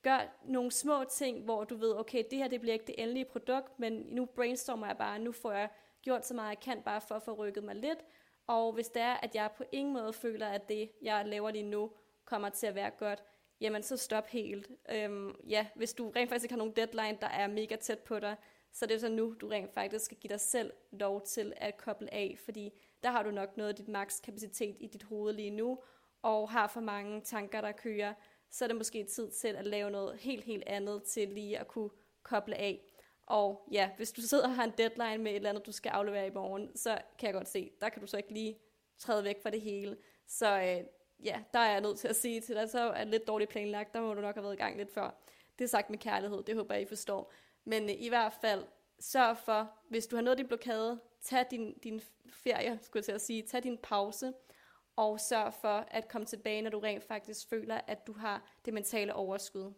gør 0.02 0.36
nogle 0.44 0.70
små 0.70 1.04
ting, 1.04 1.44
hvor 1.44 1.64
du 1.64 1.76
ved, 1.76 1.96
okay, 1.96 2.24
det 2.30 2.38
her 2.38 2.48
det 2.48 2.60
bliver 2.60 2.72
ikke 2.72 2.86
det 2.86 2.94
endelige 2.98 3.24
produkt, 3.24 3.78
men 3.78 3.92
nu 3.92 4.24
brainstormer 4.24 4.86
jeg 4.86 4.96
bare, 4.96 5.18
nu 5.18 5.32
får 5.32 5.52
jeg 5.52 5.68
gjort 6.02 6.26
så 6.26 6.34
meget 6.34 6.48
jeg 6.48 6.60
kan, 6.60 6.82
bare 6.82 7.00
for 7.00 7.14
at 7.14 7.22
få 7.22 7.32
rykket 7.32 7.64
mig 7.64 7.76
lidt, 7.76 7.98
og 8.46 8.72
hvis 8.72 8.88
det 8.88 9.02
er, 9.02 9.14
at 9.14 9.34
jeg 9.34 9.50
på 9.56 9.64
ingen 9.72 9.94
måde 9.94 10.12
føler, 10.12 10.48
at 10.48 10.68
det, 10.68 10.90
jeg 11.02 11.26
laver 11.26 11.50
lige 11.50 11.62
nu, 11.62 11.90
kommer 12.24 12.48
til 12.48 12.66
at 12.66 12.74
være 12.74 12.90
godt, 12.90 13.22
jamen 13.60 13.82
så 13.82 13.96
stop 13.96 14.26
helt. 14.26 14.70
Øhm, 14.92 15.34
ja, 15.48 15.66
hvis 15.74 15.94
du 15.94 16.10
rent 16.10 16.28
faktisk 16.28 16.44
ikke 16.44 16.52
har 16.52 16.58
nogen 16.58 16.76
deadline, 16.76 17.18
der 17.20 17.26
er 17.26 17.46
mega 17.46 17.76
tæt 17.76 17.98
på 17.98 18.18
dig, 18.18 18.36
så 18.76 18.86
det 18.86 18.94
er 18.94 18.98
så 18.98 19.08
nu, 19.08 19.34
du 19.40 19.48
rent 19.48 19.74
faktisk 19.74 20.04
skal 20.04 20.16
give 20.16 20.28
dig 20.28 20.40
selv 20.40 20.72
lov 20.90 21.22
til 21.26 21.52
at 21.56 21.76
koble 21.76 22.14
af, 22.14 22.38
fordi 22.44 22.72
der 23.02 23.10
har 23.10 23.22
du 23.22 23.30
nok 23.30 23.56
noget 23.56 23.70
af 23.70 23.76
dit 23.76 23.88
maks 23.88 24.20
kapacitet 24.20 24.76
i 24.80 24.86
dit 24.86 25.02
hoved 25.02 25.34
lige 25.34 25.50
nu, 25.50 25.78
og 26.22 26.50
har 26.50 26.68
for 26.68 26.80
mange 26.80 27.20
tanker, 27.20 27.60
der 27.60 27.72
kører, 27.72 28.14
så 28.50 28.64
er 28.64 28.66
det 28.66 28.76
måske 28.76 29.04
tid 29.04 29.30
til 29.30 29.48
at 29.48 29.66
lave 29.66 29.90
noget 29.90 30.18
helt, 30.18 30.44
helt 30.44 30.64
andet 30.66 31.02
til 31.02 31.28
lige 31.28 31.58
at 31.58 31.68
kunne 31.68 31.90
koble 32.22 32.56
af. 32.56 32.80
Og 33.26 33.68
ja, 33.72 33.90
hvis 33.96 34.12
du 34.12 34.20
sidder 34.20 34.44
og 34.44 34.54
har 34.54 34.64
en 34.64 34.72
deadline 34.78 35.24
med 35.24 35.30
et 35.30 35.36
eller 35.36 35.50
andet, 35.50 35.66
du 35.66 35.72
skal 35.72 35.90
aflevere 35.90 36.26
i 36.26 36.30
morgen, 36.30 36.76
så 36.76 36.98
kan 37.18 37.26
jeg 37.26 37.34
godt 37.34 37.48
se, 37.48 37.70
der 37.80 37.88
kan 37.88 38.00
du 38.00 38.06
så 38.06 38.16
ikke 38.16 38.32
lige 38.32 38.58
træde 38.98 39.24
væk 39.24 39.42
fra 39.42 39.50
det 39.50 39.60
hele. 39.60 39.96
Så 40.26 40.60
øh, 40.60 40.84
ja, 41.24 41.42
der 41.52 41.58
er 41.58 41.72
jeg 41.72 41.80
nødt 41.80 41.98
til 41.98 42.08
at 42.08 42.16
sige 42.16 42.40
til 42.40 42.54
dig, 42.54 42.70
så 42.70 42.80
er 42.80 43.04
det 43.04 43.10
lidt 43.10 43.26
dårligt 43.26 43.50
planlagt, 43.50 43.94
der 43.94 44.00
må 44.00 44.14
du 44.14 44.20
nok 44.20 44.34
have 44.34 44.44
været 44.44 44.54
i 44.54 44.62
gang 44.62 44.76
lidt 44.76 44.94
før. 44.94 45.22
Det 45.58 45.64
er 45.64 45.68
sagt 45.68 45.90
med 45.90 45.98
kærlighed, 45.98 46.42
det 46.42 46.56
håber 46.56 46.74
jeg, 46.74 46.82
I 46.82 46.86
forstår. 46.86 47.32
Men 47.66 47.82
øh, 47.82 47.96
i 47.98 48.08
hvert 48.08 48.32
fald, 48.32 48.64
sørg 48.98 49.38
for, 49.38 49.70
hvis 49.88 50.06
du 50.06 50.16
har 50.16 50.22
noget 50.22 50.38
din 50.38 50.46
blokade, 50.46 51.00
tag 51.22 51.46
din, 51.50 51.78
din 51.78 52.00
ferie, 52.28 52.78
skulle 52.82 53.00
jeg 53.00 53.04
til 53.04 53.12
at 53.12 53.20
sige, 53.20 53.42
tag 53.42 53.62
din 53.62 53.78
pause, 53.78 54.32
og 54.96 55.20
sørg 55.20 55.54
for 55.54 55.84
at 55.88 56.08
komme 56.08 56.26
tilbage, 56.26 56.62
når 56.62 56.70
du 56.70 56.78
rent 56.78 57.04
faktisk 57.04 57.48
føler, 57.48 57.80
at 57.86 58.06
du 58.06 58.12
har 58.12 58.42
det 58.64 58.74
mentale 58.74 59.14
overskud. 59.14 59.72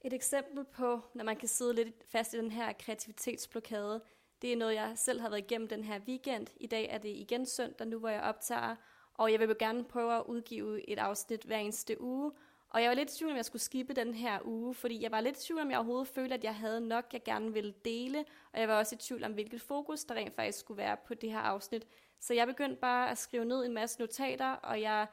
Et 0.00 0.12
eksempel 0.12 0.64
på, 0.64 1.00
når 1.14 1.24
man 1.24 1.36
kan 1.36 1.48
sidde 1.48 1.74
lidt 1.74 2.04
fast 2.08 2.34
i 2.34 2.38
den 2.38 2.50
her 2.50 2.72
kreativitetsblokade, 2.72 4.02
det 4.42 4.52
er 4.52 4.56
noget, 4.56 4.74
jeg 4.74 4.92
selv 4.96 5.20
har 5.20 5.28
været 5.28 5.40
igennem 5.40 5.68
den 5.68 5.84
her 5.84 6.00
weekend. 6.08 6.46
I 6.56 6.66
dag 6.66 6.88
er 6.90 6.98
det 6.98 7.08
igen 7.08 7.46
søndag, 7.46 7.86
nu 7.86 7.98
hvor 7.98 8.08
jeg 8.08 8.22
optager, 8.22 8.76
og 9.14 9.32
jeg 9.32 9.40
vil 9.40 9.58
gerne 9.58 9.84
prøve 9.84 10.16
at 10.16 10.22
udgive 10.26 10.90
et 10.90 10.98
afsnit 10.98 11.42
hver 11.42 11.58
eneste 11.58 12.00
uge. 12.00 12.32
Og 12.70 12.82
jeg 12.82 12.88
var 12.88 12.94
lidt 12.94 13.14
i 13.14 13.18
tvivl, 13.18 13.30
om 13.30 13.36
jeg 13.36 13.44
skulle 13.44 13.62
skippe 13.62 13.94
den 13.94 14.14
her 14.14 14.38
uge, 14.44 14.74
fordi 14.74 15.02
jeg 15.02 15.10
var 15.10 15.20
lidt 15.20 15.38
i 15.38 15.46
tvivl, 15.46 15.60
om 15.60 15.70
jeg 15.70 15.78
overhovedet 15.78 16.08
følte, 16.08 16.34
at 16.34 16.44
jeg 16.44 16.54
havde 16.54 16.80
nok, 16.80 17.04
jeg 17.12 17.22
gerne 17.24 17.52
ville 17.52 17.74
dele. 17.84 18.24
Og 18.52 18.60
jeg 18.60 18.68
var 18.68 18.78
også 18.78 18.94
i 18.94 18.98
tvivl 18.98 19.24
om, 19.24 19.32
hvilket 19.32 19.60
fokus 19.60 20.04
der 20.04 20.14
rent 20.14 20.34
faktisk 20.34 20.58
skulle 20.58 20.78
være 20.78 20.96
på 21.06 21.14
det 21.14 21.32
her 21.32 21.38
afsnit. 21.38 21.86
Så 22.20 22.34
jeg 22.34 22.46
begyndte 22.46 22.76
bare 22.76 23.10
at 23.10 23.18
skrive 23.18 23.44
ned 23.44 23.64
en 23.64 23.74
masse 23.74 24.00
notater, 24.00 24.52
og 24.52 24.80
jeg 24.80 25.06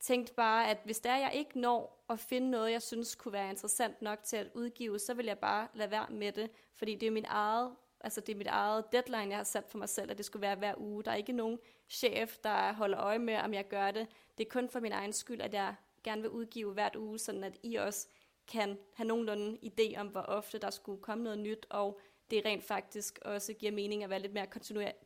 tænkte 0.00 0.34
bare, 0.34 0.70
at 0.70 0.78
hvis 0.84 1.00
der 1.00 1.16
jeg 1.16 1.30
ikke 1.34 1.60
når 1.60 2.04
at 2.10 2.18
finde 2.18 2.50
noget, 2.50 2.72
jeg 2.72 2.82
synes 2.82 3.14
kunne 3.14 3.32
være 3.32 3.50
interessant 3.50 4.02
nok 4.02 4.24
til 4.24 4.36
at 4.36 4.46
udgive, 4.54 4.98
så 4.98 5.14
vil 5.14 5.26
jeg 5.26 5.38
bare 5.38 5.68
lade 5.74 5.90
være 5.90 6.06
med 6.10 6.32
det, 6.32 6.50
fordi 6.74 6.94
det 6.94 7.06
er 7.06 7.10
min 7.10 7.24
eget, 7.28 7.76
altså 8.00 8.20
det 8.20 8.32
er 8.32 8.36
mit 8.36 8.46
eget 8.46 8.92
deadline, 8.92 9.28
jeg 9.28 9.36
har 9.36 9.44
sat 9.44 9.64
for 9.68 9.78
mig 9.78 9.88
selv, 9.88 10.10
at 10.10 10.18
det 10.18 10.26
skulle 10.26 10.42
være 10.42 10.54
hver 10.54 10.74
uge. 10.76 11.04
Der 11.04 11.10
er 11.10 11.14
ikke 11.14 11.32
nogen 11.32 11.58
chef, 11.88 12.38
der 12.44 12.72
holder 12.72 13.00
øje 13.00 13.18
med, 13.18 13.36
om 13.36 13.54
jeg 13.54 13.68
gør 13.68 13.90
det. 13.90 14.08
Det 14.38 14.46
er 14.46 14.50
kun 14.50 14.68
for 14.68 14.80
min 14.80 14.92
egen 14.92 15.12
skyld, 15.12 15.40
at 15.40 15.54
jeg 15.54 15.74
gerne 16.04 16.22
vil 16.22 16.30
udgive 16.30 16.72
hvert 16.72 16.96
uge, 16.96 17.18
sådan 17.18 17.44
at 17.44 17.58
I 17.62 17.74
også 17.74 18.08
kan 18.46 18.78
have 18.94 19.06
nogenlunde 19.06 19.58
idé 19.62 20.00
om, 20.00 20.06
hvor 20.06 20.20
ofte 20.20 20.58
der 20.58 20.70
skulle 20.70 21.02
komme 21.02 21.24
noget 21.24 21.38
nyt, 21.38 21.66
og 21.70 22.00
det 22.30 22.44
rent 22.44 22.64
faktisk 22.64 23.18
også 23.24 23.52
giver 23.52 23.72
mening 23.72 24.04
at 24.04 24.10
være 24.10 24.18
lidt 24.18 24.32
mere 24.32 24.46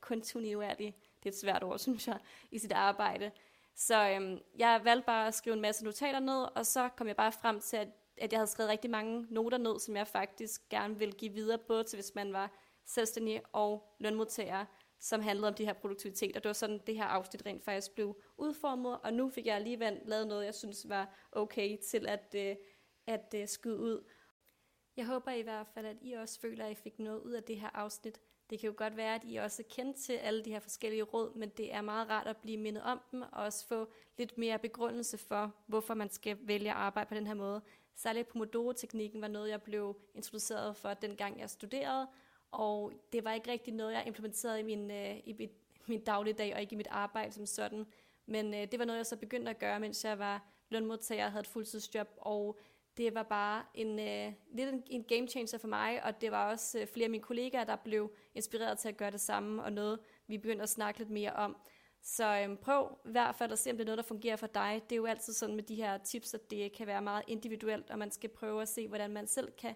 kontinuerlig, 0.00 0.96
det 1.22 1.28
er 1.28 1.32
et 1.32 1.38
svært 1.38 1.64
ord, 1.64 1.78
synes 1.86 2.08
jeg, 2.08 2.18
i 2.50 2.58
sit 2.58 2.72
arbejde. 2.72 3.30
Så 3.74 4.08
øhm, 4.10 4.38
jeg 4.58 4.80
valgte 4.84 5.06
bare 5.06 5.26
at 5.26 5.34
skrive 5.34 5.54
en 5.54 5.62
masse 5.62 5.84
notater 5.84 6.20
ned, 6.20 6.46
og 6.54 6.66
så 6.66 6.88
kom 6.88 7.06
jeg 7.06 7.16
bare 7.16 7.32
frem 7.32 7.60
til, 7.60 7.76
at, 7.76 7.88
at 8.16 8.32
jeg 8.32 8.38
havde 8.38 8.50
skrevet 8.50 8.70
rigtig 8.70 8.90
mange 8.90 9.26
noter 9.30 9.58
ned, 9.58 9.78
som 9.80 9.96
jeg 9.96 10.06
faktisk 10.06 10.68
gerne 10.68 10.98
ville 10.98 11.14
give 11.14 11.32
videre, 11.32 11.58
både 11.58 11.84
til 11.84 11.96
hvis 11.96 12.14
man 12.14 12.32
var 12.32 12.50
selvstændig 12.84 13.42
og 13.52 13.94
lønmodtager, 13.98 14.64
som 15.00 15.20
handlede 15.20 15.48
om 15.48 15.54
de 15.54 15.64
her 15.64 15.72
produktivitet. 15.72 16.36
Og 16.36 16.42
det 16.42 16.48
var 16.48 16.52
sådan, 16.52 16.80
det 16.86 16.96
her 16.96 17.04
afsnit 17.04 17.46
rent 17.46 17.64
faktisk 17.64 17.94
blev 17.94 18.16
udformet, 18.36 18.98
og 19.02 19.12
nu 19.12 19.30
fik 19.30 19.46
jeg 19.46 19.56
alligevel 19.56 20.00
lavet 20.04 20.26
noget, 20.26 20.44
jeg 20.44 20.54
synes 20.54 20.88
var 20.88 21.28
okay 21.32 21.76
til 21.90 22.06
at, 22.08 22.34
øh, 22.36 22.56
at 23.06 23.34
øh, 23.36 23.48
skyde 23.48 23.78
ud. 23.78 24.04
Jeg 24.96 25.06
håber 25.06 25.30
i 25.30 25.42
hvert 25.42 25.66
fald, 25.66 25.86
at 25.86 25.96
I 26.00 26.12
også 26.12 26.40
føler, 26.40 26.64
at 26.64 26.72
I 26.72 26.74
fik 26.74 26.98
noget 26.98 27.20
ud 27.20 27.32
af 27.32 27.42
det 27.42 27.60
her 27.60 27.70
afsnit. 27.74 28.20
Det 28.50 28.60
kan 28.60 28.66
jo 28.66 28.74
godt 28.76 28.96
være, 28.96 29.14
at 29.14 29.22
I 29.24 29.36
også 29.36 29.62
er 29.62 29.74
kendt 29.74 29.96
til 29.96 30.12
alle 30.12 30.44
de 30.44 30.50
her 30.50 30.60
forskellige 30.60 31.02
råd, 31.02 31.34
men 31.34 31.48
det 31.48 31.74
er 31.74 31.80
meget 31.80 32.08
rart 32.08 32.26
at 32.26 32.36
blive 32.36 32.56
mindet 32.56 32.82
om 32.82 33.00
dem, 33.12 33.22
og 33.22 33.30
også 33.32 33.66
få 33.66 33.92
lidt 34.18 34.38
mere 34.38 34.58
begrundelse 34.58 35.18
for, 35.18 35.54
hvorfor 35.66 35.94
man 35.94 36.10
skal 36.10 36.38
vælge 36.40 36.70
at 36.70 36.76
arbejde 36.76 37.08
på 37.08 37.14
den 37.14 37.26
her 37.26 37.34
måde. 37.34 37.62
Særligt 37.94 38.28
Pomodoro-teknikken 38.28 39.20
var 39.20 39.28
noget, 39.28 39.50
jeg 39.50 39.62
blev 39.62 39.96
introduceret 40.14 40.76
for, 40.76 40.94
dengang 40.94 41.40
jeg 41.40 41.50
studerede, 41.50 42.06
og 42.52 42.92
det 43.12 43.24
var 43.24 43.32
ikke 43.32 43.50
rigtig 43.50 43.74
noget, 43.74 43.92
jeg 43.92 44.06
implementerede 44.06 44.60
i 44.60 44.62
min, 44.62 44.90
øh, 44.90 45.16
i 45.24 45.32
mit, 45.38 45.50
min 45.86 46.04
dagligdag, 46.04 46.54
og 46.54 46.60
ikke 46.60 46.72
i 46.72 46.76
mit 46.76 46.88
arbejde 46.90 47.32
som 47.32 47.46
sådan. 47.46 47.86
Men 48.26 48.54
øh, 48.54 48.60
det 48.70 48.78
var 48.78 48.84
noget, 48.84 48.98
jeg 48.98 49.06
så 49.06 49.16
begyndte 49.16 49.50
at 49.50 49.58
gøre, 49.58 49.80
mens 49.80 50.04
jeg 50.04 50.18
var 50.18 50.48
lønmodtager 50.68 51.24
og 51.24 51.32
havde 51.32 51.40
et 51.40 51.46
fuldtidsjob, 51.46 52.08
og 52.16 52.58
det 52.96 53.14
var 53.14 53.22
bare 53.22 53.62
en, 53.74 53.98
øh, 53.98 54.32
lidt 54.52 54.68
en, 54.68 54.82
en 54.86 55.04
game 55.04 55.28
changer 55.28 55.58
for 55.58 55.68
mig, 55.68 56.04
og 56.04 56.20
det 56.20 56.30
var 56.30 56.50
også 56.50 56.78
øh, 56.78 56.86
flere 56.86 57.04
af 57.04 57.10
mine 57.10 57.22
kollegaer, 57.22 57.64
der 57.64 57.76
blev 57.76 58.12
inspireret 58.34 58.78
til 58.78 58.88
at 58.88 58.96
gøre 58.96 59.10
det 59.10 59.20
samme, 59.20 59.62
og 59.62 59.72
noget, 59.72 59.98
vi 60.26 60.38
begyndte 60.38 60.62
at 60.62 60.68
snakke 60.68 60.98
lidt 61.00 61.10
mere 61.10 61.32
om. 61.32 61.56
Så 62.02 62.42
øhm, 62.42 62.56
prøv 62.56 62.98
i 63.06 63.10
hvert 63.10 63.34
fald 63.34 63.52
at 63.52 63.58
se, 63.58 63.70
om 63.70 63.76
det 63.76 63.82
er 63.82 63.86
noget, 63.86 63.98
der 63.98 64.04
fungerer 64.04 64.36
for 64.36 64.46
dig. 64.46 64.82
Det 64.84 64.92
er 64.92 64.96
jo 64.96 65.06
altid 65.06 65.32
sådan 65.32 65.54
med 65.54 65.62
de 65.62 65.74
her 65.74 65.98
tips, 65.98 66.34
at 66.34 66.50
det 66.50 66.72
kan 66.72 66.86
være 66.86 67.02
meget 67.02 67.24
individuelt, 67.26 67.90
og 67.90 67.98
man 67.98 68.10
skal 68.10 68.30
prøve 68.30 68.62
at 68.62 68.68
se, 68.68 68.88
hvordan 68.88 69.10
man 69.10 69.26
selv 69.26 69.52
kan 69.52 69.74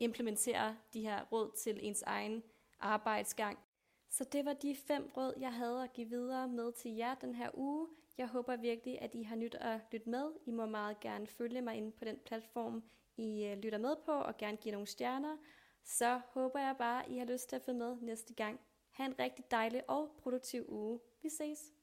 implementere 0.00 0.76
de 0.92 1.00
her 1.00 1.24
råd 1.32 1.50
til 1.58 1.78
ens 1.82 2.02
egen 2.02 2.42
arbejdsgang. 2.80 3.58
Så 4.10 4.24
det 4.24 4.44
var 4.44 4.52
de 4.52 4.76
fem 4.76 5.10
råd, 5.16 5.34
jeg 5.40 5.52
havde 5.52 5.82
at 5.82 5.92
give 5.92 6.08
videre 6.08 6.48
med 6.48 6.72
til 6.72 6.90
jer 6.90 7.14
den 7.14 7.34
her 7.34 7.50
uge. 7.54 7.88
Jeg 8.18 8.28
håber 8.28 8.56
virkelig, 8.56 9.02
at 9.02 9.14
I 9.14 9.22
har 9.22 9.36
nyt 9.36 9.54
at 9.54 9.80
lytte 9.92 10.10
med. 10.10 10.32
I 10.46 10.50
må 10.50 10.66
meget 10.66 11.00
gerne 11.00 11.26
følge 11.26 11.62
mig 11.62 11.76
ind 11.76 11.92
på 11.92 12.04
den 12.04 12.18
platform, 12.24 12.84
I 13.16 13.44
øh, 13.44 13.58
lytter 13.58 13.78
med 13.78 13.96
på, 14.04 14.12
og 14.12 14.36
gerne 14.36 14.56
give 14.56 14.72
nogle 14.72 14.86
stjerner. 14.86 15.36
Så 15.84 16.20
håber 16.30 16.60
jeg 16.60 16.74
bare, 16.78 17.04
at 17.04 17.10
I 17.10 17.18
har 17.18 17.26
lyst 17.26 17.48
til 17.48 17.56
at 17.56 17.62
følge 17.62 17.78
med 17.78 17.96
næste 18.00 18.34
gang. 18.34 18.60
Ha' 18.90 19.04
en 19.04 19.18
rigtig 19.18 19.50
dejlig 19.50 19.90
og 19.90 20.10
produktiv 20.18 20.64
uge. 20.68 21.00
Vi 21.22 21.28
ses! 21.28 21.75